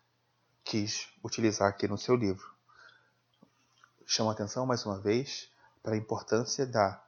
quis 0.63 1.09
utilizar 1.23 1.69
aqui 1.69 1.87
no 1.87 1.97
seu 1.97 2.15
livro. 2.15 2.53
Chamo 4.05 4.29
a 4.29 4.33
atenção 4.33 4.65
mais 4.65 4.85
uma 4.85 4.99
vez 4.99 5.49
para 5.81 5.93
a 5.93 5.97
importância 5.97 6.65
da 6.65 7.03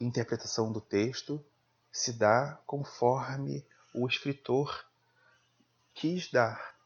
interpretação 0.00 0.72
do 0.72 0.80
texto 0.80 1.44
se 1.90 2.12
dá 2.12 2.60
conforme 2.66 3.66
o 3.92 4.06
escritor 4.06 4.86
quis 5.94 6.30
dar 6.30 6.76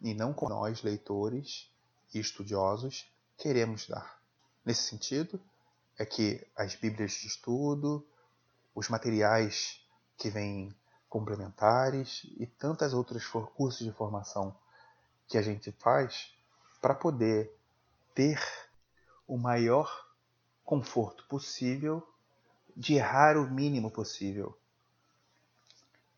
e 0.00 0.12
não 0.12 0.34
como 0.34 0.50
nós, 0.50 0.82
leitores 0.82 1.70
e 2.12 2.18
estudiosos, 2.18 3.10
queremos 3.36 3.86
dar. 3.86 4.20
Nesse 4.64 4.82
sentido, 4.82 5.40
é 5.98 6.04
que 6.04 6.46
as 6.56 6.74
Bíblias 6.74 7.12
de 7.12 7.28
estudo, 7.28 8.06
os 8.74 8.88
materiais 8.88 9.80
que 10.18 10.28
vêm 10.28 10.74
complementares 11.08 12.22
e 12.36 12.46
tantas 12.46 12.92
outros 12.92 13.26
cursos 13.26 13.86
de 13.86 13.92
formação 13.92 14.56
que 15.28 15.36
a 15.36 15.42
gente 15.42 15.72
faz 15.72 16.32
para 16.80 16.94
poder 16.94 17.52
ter 18.14 18.40
o 19.26 19.36
maior 19.36 20.06
conforto 20.64 21.26
possível 21.26 22.06
de 22.76 22.94
errar 22.94 23.36
o 23.36 23.50
mínimo 23.50 23.90
possível. 23.90 24.56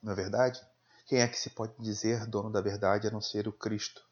Não 0.02 0.12
é 0.12 0.16
verdade? 0.16 0.60
Quem 1.06 1.20
é 1.20 1.28
que 1.28 1.38
se 1.38 1.50
pode 1.50 1.72
dizer 1.78 2.26
dono 2.26 2.50
da 2.50 2.60
verdade 2.60 3.06
a 3.06 3.10
não 3.10 3.20
ser 3.20 3.48
o 3.48 3.52
Cristo? 3.52 4.06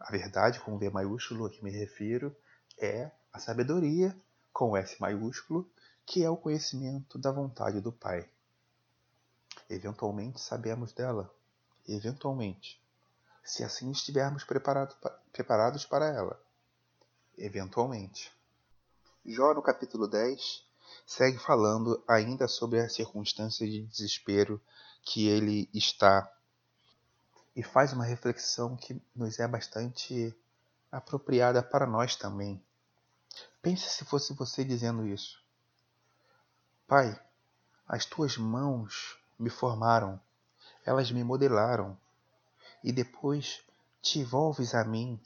A 0.00 0.10
verdade, 0.10 0.58
com 0.60 0.78
V 0.78 0.90
maiúsculo 0.90 1.46
a 1.46 1.50
que 1.50 1.62
me 1.62 1.70
refiro, 1.70 2.34
é 2.78 3.10
a 3.32 3.38
sabedoria, 3.38 4.16
com 4.52 4.76
S 4.76 5.00
maiúsculo, 5.00 5.70
que 6.04 6.24
é 6.24 6.30
o 6.30 6.36
conhecimento 6.36 7.18
da 7.18 7.30
vontade 7.30 7.80
do 7.80 7.92
Pai. 7.92 8.28
Eventualmente 9.70 10.40
sabemos 10.40 10.92
dela, 10.92 11.32
eventualmente, 11.86 12.81
se 13.42 13.64
assim 13.64 13.90
estivermos 13.90 14.44
preparado, 14.44 14.94
preparados 15.32 15.84
para 15.84 16.06
ela. 16.08 16.40
Eventualmente. 17.36 18.32
Jó, 19.24 19.54
no 19.54 19.62
capítulo 19.62 20.06
10, 20.06 20.64
segue 21.06 21.38
falando 21.38 22.02
ainda 22.06 22.46
sobre 22.46 22.80
a 22.80 22.88
circunstância 22.88 23.66
de 23.66 23.82
desespero 23.86 24.60
que 25.02 25.28
ele 25.28 25.68
está 25.72 26.30
e 27.54 27.62
faz 27.62 27.92
uma 27.92 28.04
reflexão 28.04 28.76
que 28.76 29.00
nos 29.14 29.38
é 29.38 29.46
bastante 29.46 30.34
apropriada 30.90 31.62
para 31.62 31.86
nós 31.86 32.16
também. 32.16 32.62
Pense 33.60 33.88
se 33.88 34.04
fosse 34.04 34.34
você 34.34 34.64
dizendo 34.64 35.06
isso. 35.06 35.42
Pai, 36.86 37.18
as 37.86 38.04
tuas 38.04 38.36
mãos 38.36 39.18
me 39.38 39.50
formaram, 39.50 40.20
elas 40.84 41.10
me 41.10 41.22
modelaram, 41.22 41.96
e 42.82 42.92
depois 42.92 43.62
te 44.00 44.24
volves 44.24 44.74
a 44.74 44.84
mim 44.84 45.20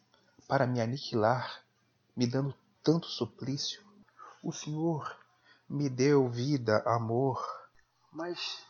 para 0.47 0.67
me 0.67 0.81
aniquilar, 0.81 1.63
me 2.15 2.27
dando 2.27 2.55
tanto 2.83 3.07
suplício. 3.07 3.83
O 4.43 4.53
Senhor 4.53 5.19
me 5.69 5.89
deu 5.89 6.29
vida, 6.29 6.83
amor, 6.87 7.45
mas 8.13 8.65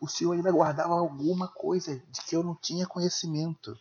o 0.00 0.08
Senhor 0.08 0.32
ainda 0.32 0.50
guardava 0.50 0.94
alguma 0.94 1.48
coisa 1.48 1.96
de 1.96 2.22
que 2.22 2.34
eu 2.34 2.42
não 2.42 2.54
tinha 2.54 2.86
conhecimento. 2.86 3.78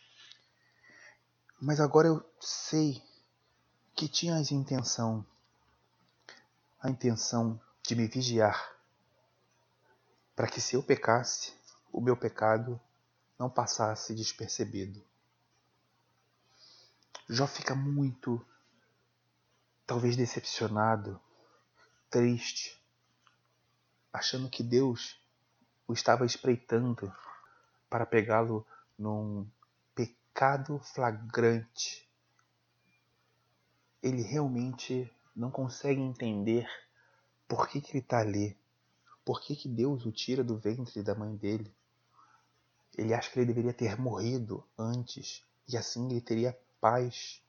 Mas 1.61 1.79
agora 1.79 2.07
eu 2.07 2.23
sei 2.39 3.01
que 3.95 4.07
tinhas 4.07 4.51
intenção, 4.51 5.25
a 6.81 6.89
intenção 6.89 7.59
de 7.83 7.95
me 7.95 8.07
vigiar, 8.07 8.75
para 10.35 10.47
que 10.47 10.61
se 10.61 10.75
eu 10.75 10.83
pecasse, 10.83 11.53
o 11.91 11.99
meu 11.99 12.15
pecado 12.15 12.79
não 13.39 13.49
passasse 13.49 14.13
despercebido. 14.13 15.01
Jó 17.29 17.47
fica 17.47 17.73
muito, 17.73 18.45
talvez 19.87 20.17
decepcionado, 20.17 21.19
triste, 22.09 22.77
achando 24.11 24.49
que 24.49 24.61
Deus 24.61 25.17
o 25.87 25.93
estava 25.93 26.25
espreitando 26.25 27.11
para 27.89 28.05
pegá-lo 28.05 28.67
num 28.97 29.47
pecado 29.95 30.79
flagrante. 30.79 32.07
Ele 34.03 34.21
realmente 34.21 35.11
não 35.35 35.49
consegue 35.49 36.01
entender 36.01 36.67
por 37.47 37.67
que, 37.69 37.79
que 37.79 37.91
ele 37.91 37.99
está 37.99 38.19
ali, 38.19 38.57
por 39.23 39.41
que, 39.41 39.55
que 39.55 39.69
Deus 39.69 40.05
o 40.05 40.11
tira 40.11 40.43
do 40.43 40.57
ventre 40.57 41.01
da 41.01 41.15
mãe 41.15 41.35
dele. 41.35 41.73
Ele 42.99 43.13
acha 43.13 43.31
que 43.31 43.39
ele 43.39 43.45
deveria 43.45 43.73
ter 43.73 43.97
morrido 43.97 44.61
antes 44.77 45.41
e 45.65 45.77
assim 45.77 46.11
ele 46.11 46.19
teria 46.19 46.59
paz. 46.81 47.41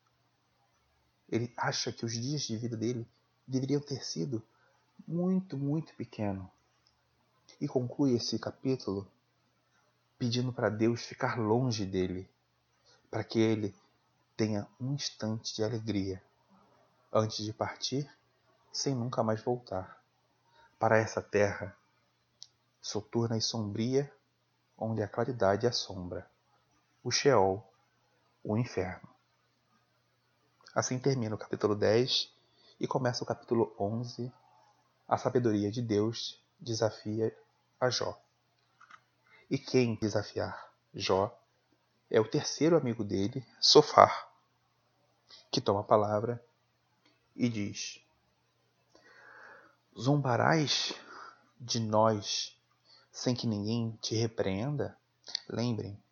Ele 1.28 1.52
acha 1.56 1.90
que 1.90 2.04
os 2.04 2.12
dias 2.12 2.42
de 2.42 2.56
vida 2.56 2.76
dele 2.76 3.04
deveriam 3.44 3.80
ter 3.80 4.04
sido 4.04 4.40
muito, 5.08 5.58
muito 5.58 5.92
pequenos 5.96 6.46
e 7.60 7.66
conclui 7.66 8.14
esse 8.14 8.38
capítulo 8.38 9.10
pedindo 10.16 10.52
para 10.52 10.70
Deus 10.70 11.02
ficar 11.02 11.36
longe 11.36 11.84
dele, 11.84 12.30
para 13.10 13.24
que 13.24 13.40
ele 13.40 13.74
tenha 14.36 14.68
um 14.80 14.94
instante 14.94 15.56
de 15.56 15.64
alegria 15.64 16.22
antes 17.12 17.44
de 17.44 17.52
partir, 17.52 18.08
sem 18.72 18.94
nunca 18.94 19.24
mais 19.24 19.42
voltar 19.42 20.00
para 20.78 20.96
essa 20.96 21.20
terra 21.20 21.76
soturna 22.80 23.36
e 23.36 23.42
sombria, 23.42 24.10
onde 24.80 25.02
a 25.02 25.08
claridade 25.08 25.66
assombra, 25.66 26.26
o 27.04 27.10
Sheol, 27.10 27.62
o 28.42 28.56
inferno. 28.56 29.08
Assim 30.74 30.98
termina 30.98 31.34
o 31.34 31.38
capítulo 31.38 31.76
10 31.76 32.32
e 32.80 32.86
começa 32.86 33.22
o 33.22 33.26
capítulo 33.26 33.74
11. 33.78 34.32
A 35.06 35.18
sabedoria 35.18 35.70
de 35.70 35.82
Deus 35.82 36.42
desafia 36.58 37.36
a 37.78 37.90
Jó. 37.90 38.18
E 39.50 39.58
quem 39.58 39.96
desafiar 39.96 40.72
Jó 40.94 41.36
é 42.08 42.18
o 42.18 42.28
terceiro 42.28 42.76
amigo 42.76 43.04
dele, 43.04 43.44
Sofar, 43.60 44.32
que 45.50 45.60
toma 45.60 45.80
a 45.80 45.84
palavra 45.84 46.42
e 47.36 47.48
diz: 47.48 48.02
Zombarás 49.98 50.94
de 51.60 51.80
nós 51.80 52.56
sem 53.20 53.35
que 53.35 53.46
ninguém 53.46 53.92
te 54.00 54.14
repreenda? 54.14 54.96
Lembrem, 55.46 56.02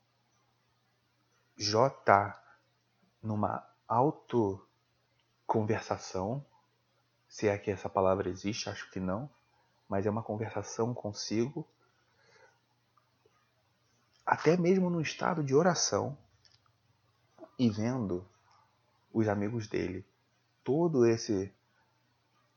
Jó 1.57 1.87
está 1.87 2.39
numa 3.23 3.67
autoconversação, 3.89 6.45
se 7.27 7.49
é 7.49 7.57
que 7.57 7.71
essa 7.71 7.89
palavra 7.89 8.29
existe, 8.29 8.69
acho 8.69 8.91
que 8.91 9.01
não, 9.01 9.31
mas 9.89 10.05
é 10.05 10.11
uma 10.11 10.23
conversação 10.23 10.93
consigo, 10.93 11.67
até 14.27 14.59
mesmo 14.59 14.91
no 14.91 15.01
estado 15.01 15.43
de 15.43 15.55
oração, 15.55 16.15
e 17.59 17.71
vendo 17.71 18.29
os 19.11 19.29
amigos 19.29 19.67
dele 19.67 20.05
todo 20.63 21.07
esse 21.07 21.51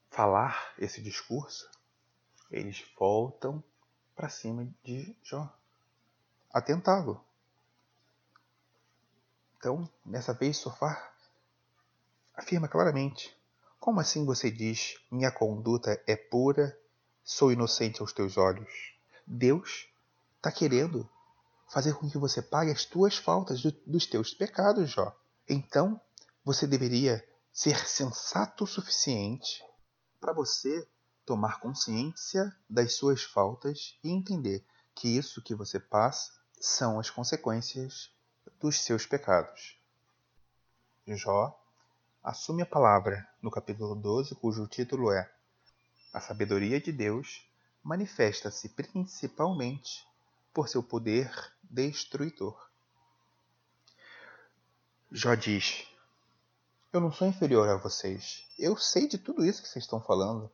falar 0.10 0.74
esse 0.78 1.02
discurso, 1.02 1.72
eles 2.52 2.86
voltam 3.00 3.64
para 4.22 4.30
cima 4.30 4.72
de 4.84 5.16
Jó, 5.24 5.52
a 6.54 6.62
tentá-lo. 6.62 7.20
Então, 9.58 9.90
nessa 10.06 10.32
vez, 10.32 10.58
Sofar 10.58 11.12
afirma 12.36 12.68
claramente: 12.68 13.36
Como 13.80 14.00
assim 14.00 14.24
você 14.24 14.52
diz, 14.52 14.94
minha 15.10 15.32
conduta 15.32 16.00
é 16.06 16.16
pura, 16.16 16.80
sou 17.24 17.52
inocente 17.52 18.00
aos 18.00 18.14
teus 18.14 18.38
olhos? 18.38 18.94
Deus 19.26 19.90
está 20.38 20.52
querendo 20.52 21.10
fazer 21.68 21.96
com 21.96 22.08
que 22.08 22.20
você 22.20 22.44
pague 22.44 22.70
as 22.70 22.86
tuas 22.86 23.18
faltas 23.18 23.64
dos 23.64 24.06
teus 24.06 24.36
pecados, 24.36 24.92
Jó. 24.92 25.20
Então, 25.50 26.00
você 26.46 26.68
deveria 26.68 27.28
ser 27.52 27.88
sensato 27.88 28.66
o 28.66 28.68
suficiente 28.68 29.66
para 30.20 30.32
você 30.32 30.88
tomar 31.32 31.62
consciência 31.62 32.54
das 32.70 32.96
suas 32.96 33.24
faltas 33.24 33.98
e 34.04 34.10
entender 34.10 34.65
que 34.94 35.08
isso 35.08 35.41
que 35.41 35.56
você 35.56 35.80
passa 35.80 36.34
são 36.60 37.00
as 37.00 37.10
consequências 37.10 38.12
dos 38.60 38.82
seus 38.82 39.06
pecados. 39.06 39.80
Jó 41.08 41.58
assume 42.22 42.63
a 42.63 42.65
palavra 42.65 43.26
no 43.41 43.50
capítulo 43.50 43.96
12, 43.96 44.36
cujo 44.36 44.67
título 44.67 45.10
é 45.10 45.32
A 46.12 46.20
sabedoria 46.20 46.82
de 46.82 46.91
Deus 46.91 47.50
manifesta-se 47.82 48.67
principalmente 48.67 50.06
por 50.54 50.67
seu 50.67 50.84
poder 50.84 51.32
destruidor. 51.63 52.70
Jó 55.10 55.34
diz: 55.36 55.88
Eu 56.91 57.00
não 57.00 57.10
sou 57.10 57.26
inferior 57.26 57.70
a 57.70 57.78
vocês. 57.78 58.46
Eu 58.60 58.76
sei 58.76 59.08
de 59.08 59.17
tudo 59.17 59.46
isso 59.46 59.62
que 59.62 59.70
vocês 59.70 59.86
estão 59.86 60.02
falando. 60.02 60.52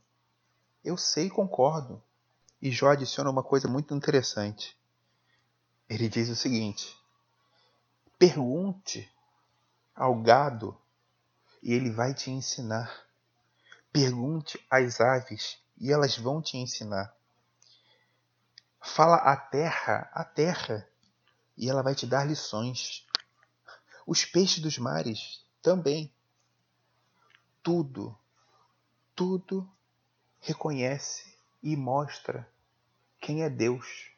Eu 0.87 0.95
sei 0.95 1.25
e 1.25 1.29
concordo. 1.29 2.01
E 2.61 2.71
Jó 2.71 2.91
adiciona 2.91 3.29
uma 3.29 3.43
coisa 3.43 3.67
muito 3.67 3.93
interessante. 3.93 4.73
Ele 5.89 6.07
diz 6.07 6.29
o 6.29 6.35
seguinte: 6.35 6.97
Pergunte 8.17 9.11
ao 9.93 10.15
gado 10.15 10.79
e 11.61 11.73
ele 11.73 11.91
vai 11.91 12.13
te 12.13 12.31
ensinar. 12.31 13.05
Pergunte 13.91 14.65
às 14.71 15.01
aves 15.01 15.61
e 15.77 15.91
elas 15.91 16.17
vão 16.17 16.41
te 16.41 16.55
ensinar. 16.55 17.13
Fala 18.79 19.17
à 19.17 19.35
terra, 19.35 20.09
à 20.13 20.23
terra, 20.23 20.87
e 21.57 21.69
ela 21.69 21.83
vai 21.83 21.95
te 21.95 22.07
dar 22.07 22.25
lições. 22.25 23.05
Os 24.05 24.23
peixes 24.23 24.63
dos 24.63 24.77
mares 24.77 25.45
também. 25.61 26.09
Tudo, 27.61 28.17
tudo 29.13 29.69
reconhece 30.39 31.37
e 31.61 31.75
mostra 31.75 32.47
quem 33.19 33.43
é 33.43 33.49
Deus. 33.49 34.11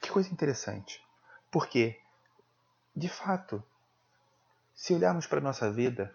Que 0.00 0.10
coisa 0.10 0.32
interessante. 0.32 1.02
Porque, 1.50 2.00
de 2.94 3.08
fato, 3.08 3.62
se 4.74 4.94
olharmos 4.94 5.26
para 5.26 5.38
a 5.38 5.42
nossa 5.42 5.70
vida, 5.70 6.14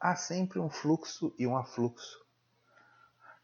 há 0.00 0.16
sempre 0.16 0.58
um 0.58 0.68
fluxo 0.68 1.34
e 1.38 1.46
um 1.46 1.56
afluxo. 1.56 2.24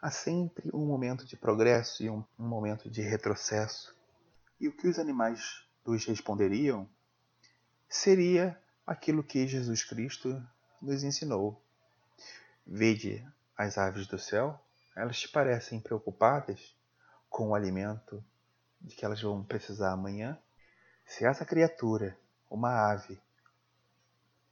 Há 0.01 0.11
sempre 0.11 0.69
um 0.75 0.85
momento 0.85 1.25
de 1.25 1.37
progresso 1.37 2.03
e 2.03 2.11
um, 2.11 2.25
um 2.39 2.49
momento 2.49 2.91
de 2.91 3.03
retrocesso. 3.03 3.95
E 4.59 4.67
o 4.67 4.77
que 4.77 4.89
os 4.89 4.99
animais 4.99 5.65
nos 5.87 6.05
responderiam 6.05 6.89
seria 7.89 8.61
aquilo 8.87 9.23
que 9.23 9.47
Jesus 9.47 9.85
Cristo 9.85 10.43
nos 10.81 11.05
ensinou. 11.05 11.63
Vede 12.67 13.27
as 13.57 13.77
aves 13.77 14.07
do 14.07 14.19
céu, 14.19 14.59
elas 14.95 15.19
te 15.19 15.29
parecem 15.29 15.81
preocupadas 15.81 16.77
com 17.29 17.49
o 17.49 17.55
alimento 17.55 18.23
de 18.81 18.95
que 18.95 19.05
elas 19.05 19.21
vão 19.21 19.43
precisar 19.43 19.93
amanhã? 19.93 20.39
Se 21.05 21.25
essa 21.25 21.45
criatura, 21.45 22.19
uma 22.51 22.91
ave, 22.91 23.21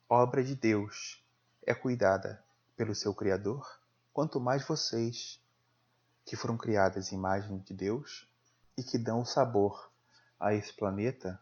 obra 0.09 0.42
de 0.42 0.55
Deus, 0.55 1.23
é 1.66 1.75
cuidada 1.75 2.42
pelo 2.77 2.94
seu 2.94 3.14
Criador, 3.14 3.79
quanto 4.12 4.40
mais 4.40 4.66
vocês, 4.66 5.40
que 6.25 6.37
foram 6.37 6.57
criadas 6.57 7.12
em 7.12 7.16
imagem 7.16 7.59
de 7.59 7.75
Deus 7.75 8.29
e 8.77 8.83
que 8.83 8.99
dão 8.99 9.20
o 9.20 9.27
sabor 9.27 9.90
a 10.38 10.55
esse 10.55 10.73
planeta, 10.73 11.40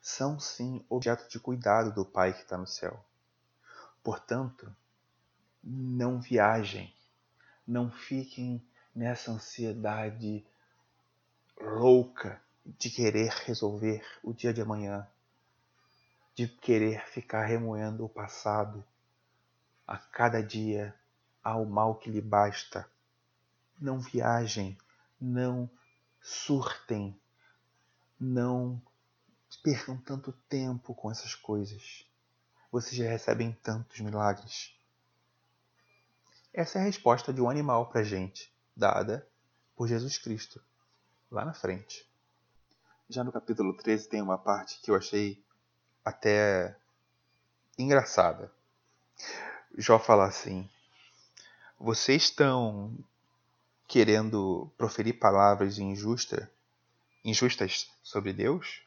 são 0.00 0.40
sim 0.40 0.84
objeto 0.88 1.28
de 1.28 1.38
cuidado 1.38 1.92
do 1.92 2.04
Pai 2.04 2.32
que 2.32 2.40
está 2.40 2.56
no 2.56 2.66
céu. 2.66 3.04
Portanto, 4.02 4.74
não 5.62 6.20
viajem, 6.20 6.92
não 7.66 7.90
fiquem 7.90 8.62
nessa 8.94 9.30
ansiedade 9.30 10.44
louca 11.60 12.40
de 12.64 12.90
querer 12.90 13.30
resolver 13.44 14.04
o 14.22 14.32
dia 14.32 14.52
de 14.52 14.60
amanhã, 14.60 15.06
de 16.34 16.48
querer 16.48 17.06
ficar 17.06 17.44
remoendo 17.44 18.04
o 18.04 18.08
passado. 18.08 18.84
A 19.86 19.98
cada 19.98 20.42
dia 20.42 20.94
há 21.42 21.56
o 21.56 21.66
mal 21.66 21.96
que 21.96 22.10
lhe 22.10 22.20
basta. 22.20 22.88
Não 23.80 23.98
viajem, 23.98 24.76
não 25.20 25.68
surtem, 26.22 27.18
não 28.18 28.80
percam 29.62 29.96
tanto 29.96 30.32
tempo 30.48 30.94
com 30.94 31.10
essas 31.10 31.34
coisas. 31.34 32.06
Vocês 32.70 32.94
já 32.94 33.08
recebem 33.08 33.52
tantos 33.62 34.00
milagres. 34.00 34.74
Essa 36.52 36.78
é 36.78 36.82
a 36.82 36.84
resposta 36.84 37.32
de 37.32 37.40
um 37.40 37.48
animal 37.48 37.86
para 37.86 38.00
a 38.00 38.04
gente, 38.04 38.52
dada 38.76 39.26
por 39.76 39.86
Jesus 39.86 40.18
Cristo, 40.18 40.60
lá 41.30 41.44
na 41.44 41.54
frente. 41.54 42.04
Já 43.08 43.22
no 43.22 43.30
capítulo 43.30 43.76
13 43.76 44.08
tem 44.08 44.20
uma 44.20 44.36
parte 44.36 44.80
que 44.80 44.90
eu 44.90 44.96
achei 44.96 45.42
até 46.04 46.76
engraçada. 47.78 48.52
Jó 49.78 49.98
fala 49.98 50.26
assim: 50.26 50.68
Vocês 51.78 52.24
estão 52.24 52.98
querendo 53.86 54.72
proferir 54.76 55.20
palavras 55.20 55.78
injustas, 55.78 56.48
injustas 57.24 57.88
sobre 58.02 58.32
Deus? 58.32 58.82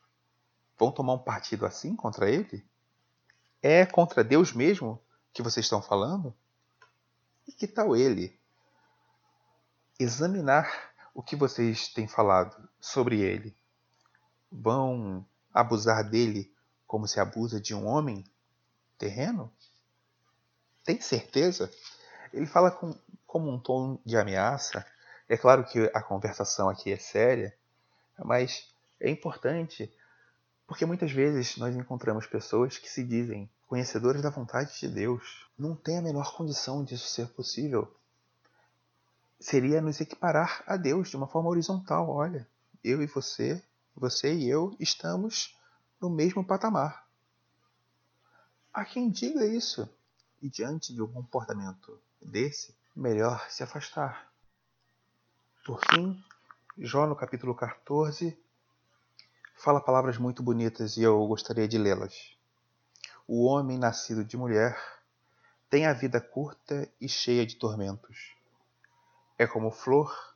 Vão 0.77 0.91
tomar 0.91 1.13
um 1.13 1.19
partido 1.19 1.65
assim 1.65 1.95
contra 1.95 2.29
ele? 2.29 2.65
É 3.61 3.85
contra 3.85 4.21
Deus 4.21 4.51
mesmo 4.51 5.01
que 5.33 5.41
vocês 5.41 5.65
estão 5.65 5.81
falando? 5.81 6.35
E 7.47 7.51
que 7.51 7.67
tal 7.67 7.95
ele 7.95 8.39
examinar 9.99 10.91
o 11.13 11.21
que 11.21 11.35
vocês 11.35 11.87
têm 11.89 12.07
falado 12.07 12.69
sobre 12.79 13.19
ele? 13.21 13.55
vão 14.53 15.25
abusar 15.51 16.07
dele 16.07 16.53
como 16.85 17.07
se 17.07 17.19
abusa 17.19 17.59
de 17.59 17.73
um 17.73 17.87
homem 17.87 18.23
terreno? 18.97 19.51
Tem 20.83 21.01
certeza? 21.01 21.71
Ele 22.31 22.45
fala 22.45 22.69
com, 22.69 22.95
como 23.25 23.49
um 23.49 23.59
tom 23.59 23.97
de 24.05 24.15
ameaça. 24.15 24.85
É 25.27 25.37
claro 25.37 25.63
que 25.65 25.89
a 25.93 26.01
conversação 26.01 26.69
aqui 26.69 26.91
é 26.91 26.97
séria, 26.97 27.55
mas 28.23 28.69
é 28.99 29.09
importante 29.09 29.91
porque 30.67 30.85
muitas 30.85 31.11
vezes 31.11 31.57
nós 31.57 31.75
encontramos 31.75 32.27
pessoas 32.27 32.77
que 32.77 32.89
se 32.89 33.03
dizem 33.03 33.49
conhecedores 33.73 34.21
da 34.21 34.29
vontade 34.29 34.79
de 34.79 34.87
Deus. 34.87 35.47
Não 35.57 35.75
tem 35.75 35.97
a 35.97 36.01
menor 36.01 36.37
condição 36.37 36.83
disso 36.83 37.07
ser 37.07 37.29
possível. 37.29 37.91
Seria 39.39 39.81
nos 39.81 39.99
equiparar 39.99 40.63
a 40.67 40.77
Deus 40.77 41.09
de 41.09 41.17
uma 41.17 41.25
forma 41.27 41.49
horizontal. 41.49 42.07
Olha, 42.07 42.47
eu 42.83 43.01
e 43.01 43.07
você 43.07 43.63
você 43.95 44.31
e 44.31 44.47
eu 44.47 44.75
estamos 44.79 45.57
no 45.99 46.07
mesmo 46.07 46.45
patamar. 46.45 47.07
Há 48.71 48.85
quem 48.85 49.09
diga 49.09 49.43
isso, 49.43 49.89
e 50.39 50.47
diante 50.47 50.93
de 50.93 51.01
um 51.01 51.11
comportamento 51.11 51.99
desse, 52.21 52.75
melhor 52.95 53.43
se 53.49 53.63
afastar. 53.63 54.31
Por 55.65 55.81
fim, 55.89 56.23
Jó 56.77 57.07
no 57.07 57.15
capítulo 57.15 57.55
14 57.55 58.37
fala 59.55 59.81
palavras 59.81 60.19
muito 60.19 60.43
bonitas 60.43 60.95
e 60.95 61.01
eu 61.01 61.25
gostaria 61.25 61.67
de 61.67 61.79
lê-las. 61.79 62.37
O 63.25 63.45
homem 63.45 63.77
nascido 63.77 64.25
de 64.25 64.35
mulher 64.35 64.77
tem 65.69 65.85
a 65.85 65.93
vida 65.93 66.19
curta 66.19 66.91
e 66.99 67.07
cheia 67.07 67.45
de 67.45 67.55
tormentos. 67.55 68.35
É 69.37 69.47
como 69.47 69.71
flor 69.71 70.35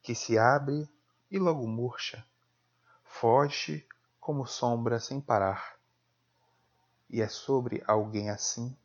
que 0.00 0.14
se 0.14 0.38
abre 0.38 0.88
e 1.28 1.38
logo 1.38 1.66
murcha, 1.66 2.24
foge 3.02 3.84
como 4.20 4.46
sombra 4.46 5.00
sem 5.00 5.20
parar. 5.20 5.76
E 7.10 7.20
é 7.20 7.28
sobre 7.28 7.82
alguém 7.84 8.30
assim 8.30 8.76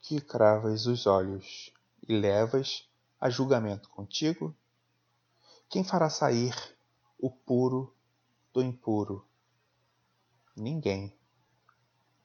que 0.00 0.22
cravas 0.22 0.86
os 0.86 1.06
olhos 1.06 1.70
e 2.08 2.18
levas 2.18 2.88
a 3.20 3.28
julgamento 3.28 3.90
contigo? 3.90 4.56
Quem 5.68 5.84
fará 5.84 6.08
sair 6.08 6.54
o 7.18 7.30
puro 7.30 7.94
do 8.54 8.62
impuro? 8.62 9.29
Ninguém. 10.56 11.16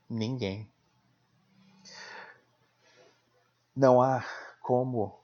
Ninguém. 0.09 0.71
Não 3.75 4.01
há 4.01 4.25
como 4.61 5.19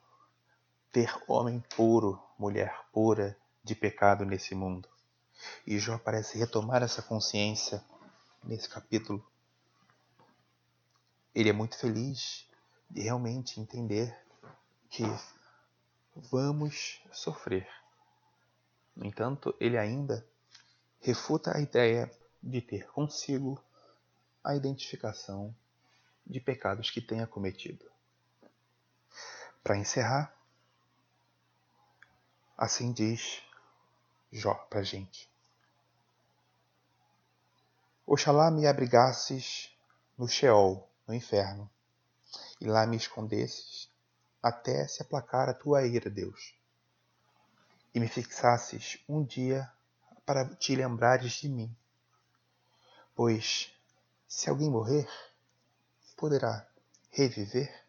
ter 0.91 1.11
homem 1.27 1.63
puro, 1.75 2.21
mulher 2.37 2.85
pura 2.91 3.37
de 3.63 3.73
pecado 3.73 4.25
nesse 4.25 4.53
mundo. 4.53 4.89
E 5.65 5.79
Jó 5.79 5.97
parece 5.97 6.37
retomar 6.37 6.83
essa 6.83 7.01
consciência 7.01 7.83
nesse 8.43 8.69
capítulo. 8.69 9.25
Ele 11.33 11.49
é 11.49 11.53
muito 11.53 11.77
feliz 11.77 12.47
de 12.89 13.01
realmente 13.01 13.59
entender 13.59 14.15
que 14.89 15.03
vamos 16.15 17.01
sofrer. 17.11 17.67
No 18.95 19.05
entanto, 19.05 19.55
ele 19.59 19.77
ainda 19.77 20.27
refuta 20.99 21.55
a 21.55 21.61
ideia 21.61 22.11
de 22.41 22.61
ter 22.61 22.87
consigo 22.91 23.63
a 24.43 24.55
identificação 24.55 25.55
de 26.25 26.39
pecados 26.39 26.89
que 26.89 27.01
tenha 27.01 27.27
cometido. 27.27 27.85
Para 29.63 29.77
encerrar, 29.77 30.35
assim 32.57 32.91
diz 32.91 33.43
Jó 34.31 34.53
para 34.53 34.79
a 34.79 34.83
gente. 34.83 35.29
Oxalá 38.05 38.49
me 38.49 38.65
abrigasses 38.65 39.75
no 40.17 40.27
Sheol, 40.27 40.87
no 41.07 41.13
inferno, 41.13 41.69
e 42.59 42.65
lá 42.65 42.85
me 42.85 42.95
escondesses 42.95 43.89
até 44.41 44.87
se 44.87 45.01
aplacar 45.01 45.49
a 45.49 45.53
tua 45.53 45.85
ira, 45.85 46.09
Deus, 46.09 46.55
e 47.93 47.99
me 47.99 48.07
fixasses 48.07 49.03
um 49.07 49.23
dia 49.23 49.71
para 50.25 50.47
te 50.55 50.75
lembrares 50.75 51.33
de 51.33 51.49
mim. 51.49 51.75
Pois, 53.13 53.71
se 54.27 54.49
alguém 54.49 54.69
morrer, 54.69 55.07
poderá 56.15 56.65
reviver? 57.09 57.83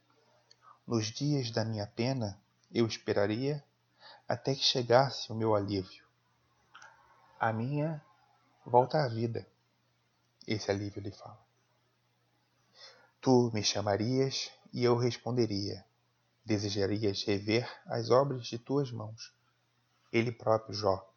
Nos 0.84 1.06
dias 1.06 1.50
da 1.50 1.64
minha 1.64 1.86
pena, 1.86 2.40
eu 2.72 2.86
esperaria 2.86 3.64
até 4.28 4.54
que 4.54 4.64
chegasse 4.64 5.30
o 5.30 5.34
meu 5.34 5.54
alívio. 5.54 6.04
A 7.38 7.52
minha 7.52 8.04
volta 8.66 9.04
à 9.04 9.08
vida. 9.08 9.46
Esse 10.46 10.70
alívio 10.70 11.00
lhe 11.00 11.12
fala. 11.12 11.40
Tu 13.20 13.50
me 13.54 13.62
chamarias 13.62 14.50
e 14.72 14.82
eu 14.82 14.96
responderia. 14.96 15.84
Desejarias 16.44 17.22
rever 17.22 17.70
as 17.86 18.10
obras 18.10 18.46
de 18.46 18.58
tuas 18.58 18.90
mãos. 18.90 19.32
Ele 20.12 20.32
próprio, 20.32 20.74
Jó. 20.74 21.08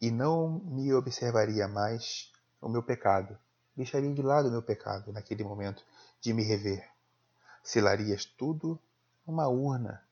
E 0.00 0.10
não 0.10 0.60
me 0.60 0.94
observaria 0.94 1.66
mais 1.66 2.31
o 2.62 2.68
meu 2.68 2.82
pecado. 2.82 3.36
Deixaria 3.76 4.14
de 4.14 4.22
lado 4.22 4.48
o 4.48 4.50
meu 4.50 4.62
pecado 4.62 5.12
naquele 5.12 5.42
momento 5.42 5.84
de 6.20 6.32
me 6.32 6.44
rever. 6.44 6.88
Selarias 7.62 8.24
tudo 8.24 8.78
numa 9.26 9.48
urna 9.48 10.02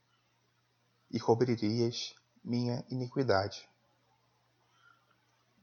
e 1.11 1.21
cobririas 1.21 2.15
minha 2.43 2.85
iniquidade. 2.91 3.69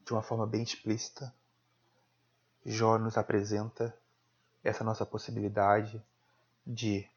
De 0.04 0.12
uma 0.12 0.22
forma 0.22 0.46
bem 0.46 0.62
explícita, 0.62 1.32
Jó 2.64 2.98
nos 2.98 3.16
apresenta 3.16 3.94
essa 4.64 4.82
nossa 4.82 5.04
possibilidade 5.04 6.02
de, 6.66 7.08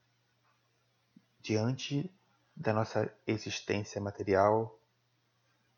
diante 1.42 2.14
da 2.56 2.74
nossa 2.74 3.12
existência 3.26 4.00
material, 4.00 4.78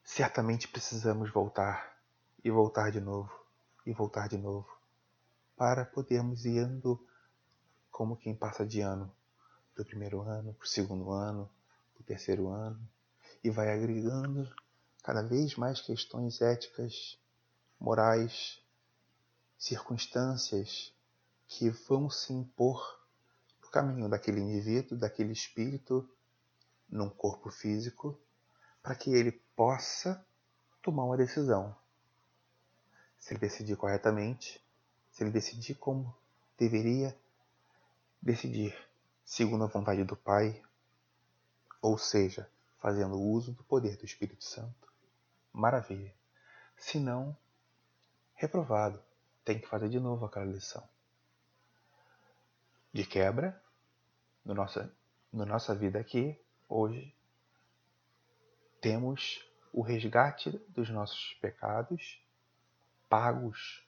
certamente 0.04 0.68
precisamos 0.68 1.32
voltar 1.32 1.98
e 2.44 2.52
voltar 2.52 2.92
de 2.92 3.00
novo 3.00 3.43
e 3.86 3.94
voltar 3.94 4.28
de 4.28 4.38
novo 4.38 4.68
para 5.56 5.86
podermos 5.86 6.46
ir 6.46 6.58
indo 6.58 7.00
como 7.92 8.18
quem 8.18 8.36
passa 8.36 8.66
de 8.66 8.82
ano, 8.82 9.12
do 9.76 9.86
primeiro 9.86 10.22
ano 10.22 10.54
para 10.54 10.66
o 10.66 10.68
segundo 10.68 11.12
ano, 11.12 11.50
para 11.94 12.02
o 12.02 12.06
terceiro 12.06 12.50
ano, 12.50 12.80
e 13.44 13.50
vai 13.50 13.72
agregando 13.72 14.52
cada 15.04 15.22
vez 15.22 15.56
mais 15.56 15.82
questões 15.82 16.42
éticas, 16.42 17.20
morais, 17.80 18.62
circunstâncias 19.58 20.94
que 21.48 21.70
vão 21.70 22.10
se 22.10 22.34
impor 22.34 23.00
no 23.62 23.70
caminho 23.70 24.10
daquele 24.10 24.40
indivíduo, 24.40 24.98
daquele 24.98 25.34
espírito, 25.34 26.10
num 26.90 27.10
corpo 27.10 27.50
físico, 27.52 28.20
para 28.82 28.96
que 28.96 29.12
ele 29.12 29.32
possa 29.56 30.26
tomar 30.82 31.06
uma 31.06 31.18
decisão. 31.18 31.76
Se 33.24 33.34
ele 33.34 33.40
decidir 33.40 33.78
corretamente, 33.78 34.62
se 35.10 35.24
ele 35.24 35.32
decidir 35.32 35.76
como 35.76 36.14
deveria 36.60 37.18
decidir 38.22 38.78
segundo 39.24 39.64
a 39.64 39.68
vontade 39.68 40.04
do 40.04 40.14
Pai, 40.14 40.62
ou 41.82 41.98
seja, 41.98 42.50
fazendo 42.80 43.18
uso 43.18 43.54
do 43.54 43.64
poder 43.64 43.96
do 43.96 44.04
Espírito 44.04 44.44
Santo. 44.44 44.92
Maravilha. 45.54 46.14
Se 46.76 47.00
não, 47.00 47.34
reprovado, 48.36 49.02
tem 49.46 49.58
que 49.58 49.68
fazer 49.68 49.88
de 49.88 50.02
novo 50.02 50.26
aquela 50.26 50.44
lição. 50.44 50.86
De 52.92 53.06
quebra, 53.06 53.58
no 54.44 54.54
nossa, 54.54 54.94
no 55.32 55.46
nossa 55.46 55.74
vida 55.74 55.98
aqui, 55.98 56.38
hoje, 56.68 57.16
temos 58.82 59.50
o 59.72 59.82
resgate 59.82 60.50
dos 60.68 60.90
nossos 60.90 61.36
pecados 61.36 62.22
pagos 63.14 63.88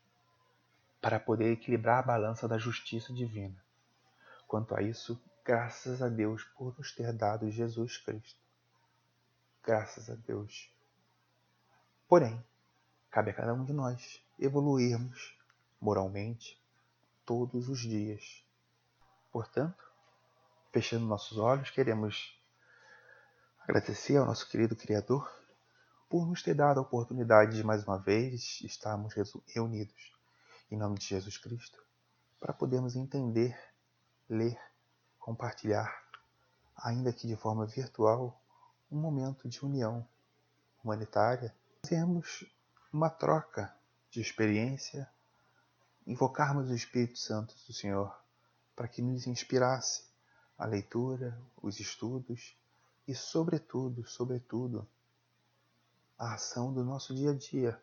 para 1.01 1.19
poder 1.19 1.51
equilibrar 1.51 1.97
a 1.97 2.05
balança 2.05 2.47
da 2.47 2.59
justiça 2.59 3.11
divina. 3.11 3.59
Quanto 4.47 4.75
a 4.75 4.83
isso, 4.83 5.19
graças 5.43 5.99
a 5.99 6.07
Deus 6.07 6.43
por 6.55 6.77
nos 6.77 6.91
ter 6.91 7.11
dado 7.11 7.49
Jesus 7.49 7.97
Cristo. 7.97 8.39
Graças 9.63 10.11
a 10.11 10.13
Deus. 10.13 10.71
Porém, 12.07 12.39
cabe 13.09 13.31
a 13.31 13.33
cada 13.33 13.51
um 13.51 13.65
de 13.65 13.73
nós 13.73 14.23
evoluirmos 14.37 15.35
moralmente 15.81 16.63
todos 17.25 17.67
os 17.67 17.79
dias. 17.79 18.45
Portanto, 19.31 19.91
fechando 20.71 21.07
nossos 21.07 21.39
olhos, 21.39 21.71
queremos 21.71 22.39
agradecer 23.63 24.17
ao 24.17 24.27
nosso 24.27 24.47
querido 24.47 24.75
Criador 24.75 25.27
por 26.09 26.27
nos 26.27 26.41
ter 26.41 26.53
dado 26.53 26.79
a 26.79 26.83
oportunidade 26.83 27.57
de 27.57 27.63
mais 27.63 27.83
uma 27.83 27.97
vez 27.97 28.59
estarmos 28.61 29.13
reunidos 29.47 30.13
em 30.71 30.77
nome 30.77 30.97
de 30.97 31.05
Jesus 31.05 31.37
Cristo 31.37 31.83
para 32.39 32.53
podermos 32.53 32.95
entender 32.95 33.57
ler, 34.29 34.59
compartilhar, 35.19 36.03
ainda 36.75 37.13
que 37.13 37.27
de 37.27 37.35
forma 37.35 37.65
virtual, 37.65 38.41
um 38.91 38.99
momento 38.99 39.47
de 39.47 39.63
união 39.63 40.07
humanitária, 40.83 41.55
fazermos 41.81 42.45
uma 42.91 43.09
troca 43.09 43.75
de 44.09 44.21
experiência, 44.21 45.09
invocarmos 46.05 46.69
o 46.69 46.75
Espírito 46.75 47.19
Santo 47.19 47.55
do 47.67 47.73
Senhor 47.73 48.15
para 48.75 48.87
que 48.87 49.01
nos 49.01 49.27
inspirasse 49.27 50.05
a 50.57 50.65
leitura, 50.65 51.39
os 51.61 51.79
estudos 51.79 52.57
e, 53.07 53.13
sobretudo, 53.13 54.05
sobretudo, 54.07 54.87
a 56.17 56.33
ação 56.33 56.73
do 56.73 56.83
nosso 56.83 57.13
dia 57.13 57.31
a 57.31 57.33
dia. 57.33 57.81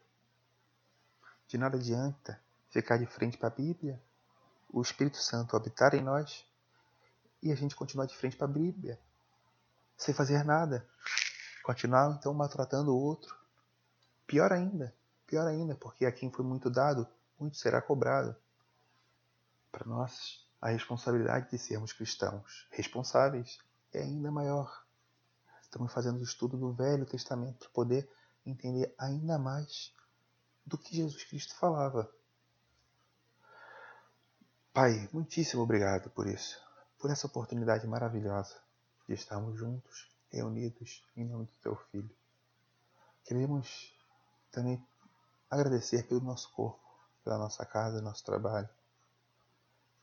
De 1.47 1.59
nada 1.59 1.77
adianta 1.77 2.41
ficar 2.71 2.97
de 2.97 3.07
frente 3.07 3.37
para 3.37 3.49
a 3.49 3.53
Bíblia 3.53 4.01
o 4.73 4.81
Espírito 4.81 5.19
Santo 5.19 5.55
habitar 5.55 5.95
em 5.95 6.03
nós 6.03 6.47
e 7.43 7.53
a 7.53 7.55
gente 7.55 7.77
continuar 7.77 8.07
de 8.07 8.17
frente 8.17 8.37
para 8.37 8.47
a 8.47 8.51
Bíblia, 8.51 8.99
sem 9.97 10.15
fazer 10.15 10.45
nada. 10.45 10.89
Continuar 11.63 12.17
então 12.19 12.33
maltratando 12.33 12.93
o 12.93 12.99
outro. 12.99 13.37
Pior 14.27 14.51
ainda, 14.51 14.95
pior 15.27 15.47
ainda, 15.47 15.75
porque 15.75 16.07
a 16.07 16.13
quem 16.13 16.31
foi 16.31 16.45
muito 16.45 16.71
dado, 16.71 17.07
muito 17.39 17.57
será 17.57 17.83
cobrado. 17.83 18.35
Para 19.71 19.87
nós, 19.87 20.47
a 20.61 20.71
responsabilidade 20.71 21.51
de 21.51 21.59
sermos 21.59 21.93
cristãos 21.93 22.67
responsáveis 22.71 23.59
é 23.93 24.01
ainda 24.01 24.31
maior. 24.31 24.85
Estamos 25.63 25.93
fazendo 25.93 26.21
o 26.21 26.25
estudo 26.25 26.57
do 26.57 26.73
Velho 26.73 27.05
Testamento 27.05 27.59
para 27.59 27.71
poder 27.71 28.09
entender 28.45 28.95
ainda 28.99 29.39
mais 29.39 29.93
do 30.67 30.79
que 30.79 30.97
Jesus 30.97 31.25
Cristo 31.25 31.55
falava. 31.57 32.11
Pai, 34.73 35.09
muitíssimo 35.13 35.63
obrigado 35.63 36.09
por 36.11 36.27
isso, 36.27 36.61
por 36.99 37.11
essa 37.11 37.27
oportunidade 37.27 37.87
maravilhosa 37.87 38.57
de 39.07 39.15
estarmos 39.15 39.59
juntos, 39.59 40.11
reunidos 40.31 41.05
em 41.17 41.25
nome 41.25 41.45
do 41.45 41.53
Teu 41.63 41.77
Filho. 41.91 42.11
Queremos 43.25 43.95
também 44.51 44.83
agradecer 45.51 46.07
pelo 46.09 46.21
nosso 46.21 46.51
corpo, 46.53 46.81
pela 47.23 47.37
nossa 47.37 47.67
casa, 47.67 48.01
nosso 48.01 48.25
trabalho. 48.25 48.69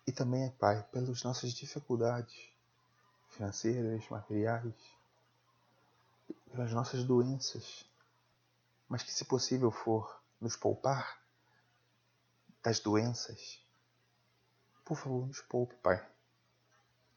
E 0.06 0.12
também, 0.12 0.52
Pai, 0.52 0.84
pelas 0.92 1.24
nossas 1.24 1.52
dificuldades 1.54 2.50
financeiras, 3.30 4.08
materiais, 4.10 4.74
pelas 6.52 6.72
nossas 6.72 7.04
doenças, 7.04 7.89
mas 8.90 9.04
que, 9.04 9.12
se 9.12 9.24
possível 9.24 9.72
for, 9.72 10.22
nos 10.42 10.58
poupar 10.58 11.22
das 12.64 12.80
doenças 12.80 13.64
por 14.90 14.98
favor, 14.98 15.28
nos 15.28 15.40
poupe, 15.42 15.76
Pai. 15.76 16.04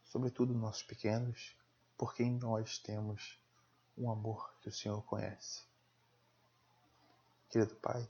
sobretudo 0.05 0.53
nossos 0.53 0.83
pequenos, 0.83 1.57
por 1.97 2.15
quem 2.15 2.31
nós 2.31 2.77
temos 2.77 3.41
um 3.97 4.11
amor 4.11 4.55
que 4.61 4.69
o 4.69 4.73
Senhor 4.73 5.01
conhece. 5.05 5.63
Querido 7.49 7.75
Pai, 7.77 8.07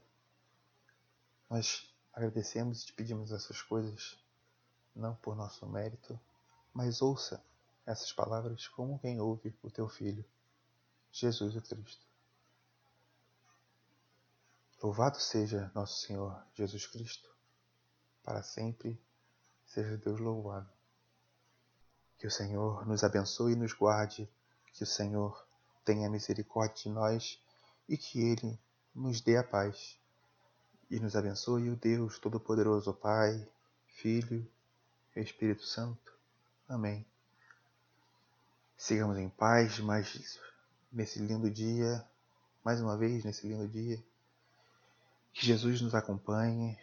nós 1.49 1.89
agradecemos 2.11 2.83
e 2.83 2.87
te 2.87 2.91
pedimos 2.91 3.31
essas 3.31 3.61
coisas 3.61 4.17
não 4.93 5.15
por 5.15 5.33
nosso 5.33 5.65
mérito, 5.65 6.19
mas 6.73 7.01
ouça 7.01 7.41
essas 7.85 8.11
palavras 8.11 8.67
como 8.67 8.99
quem 8.99 9.21
ouve 9.21 9.57
o 9.63 9.71
teu 9.71 9.87
Filho, 9.87 10.25
Jesus 11.09 11.55
o 11.55 11.61
Cristo. 11.61 12.12
Louvado 14.83 15.17
seja 15.17 15.71
nosso 15.73 16.05
Senhor 16.05 16.37
Jesus 16.53 16.85
Cristo, 16.87 17.33
para 18.21 18.43
sempre 18.43 19.01
seja 19.65 19.95
Deus 19.95 20.19
louvado. 20.19 20.69
Que 22.17 22.27
o 22.27 22.31
Senhor 22.31 22.85
nos 22.85 23.01
abençoe 23.01 23.53
e 23.53 23.55
nos 23.55 23.71
guarde, 23.71 24.29
que 24.73 24.83
o 24.83 24.85
Senhor 24.85 25.47
tenha 25.85 26.09
misericórdia 26.09 26.83
de 26.83 26.89
nós 26.89 27.41
e 27.87 27.95
que 27.95 28.19
Ele 28.19 28.59
nos 28.93 29.21
dê 29.21 29.37
a 29.37 29.43
paz. 29.43 29.97
E 30.91 30.99
nos 30.99 31.15
abençoe 31.15 31.69
o 31.69 31.77
Deus 31.77 32.19
Todo-Poderoso, 32.19 32.93
Pai, 32.93 33.47
Filho 33.87 34.45
e 35.15 35.21
Espírito 35.21 35.63
Santo. 35.63 36.13
Amém. 36.67 37.05
Sigamos 38.77 39.17
em 39.17 39.29
paz, 39.29 39.79
mas 39.79 40.41
nesse 40.91 41.19
lindo 41.19 41.49
dia, 41.49 42.05
mais 42.65 42.81
uma 42.81 42.97
vez 42.97 43.23
nesse 43.23 43.47
lindo 43.47 43.65
dia, 43.65 44.03
que 45.33 45.45
Jesus 45.45 45.81
nos 45.81 45.95
acompanhe. 45.95 46.77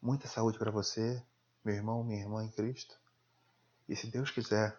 Muita 0.00 0.26
saúde 0.26 0.58
para 0.58 0.70
você, 0.70 1.22
meu 1.62 1.74
irmão, 1.74 2.02
minha 2.02 2.20
irmã 2.20 2.42
em 2.42 2.50
Cristo. 2.50 2.98
E 3.88 3.94
se 3.94 4.06
Deus 4.06 4.30
quiser, 4.30 4.76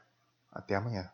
até 0.52 0.76
amanhã. 0.76 1.12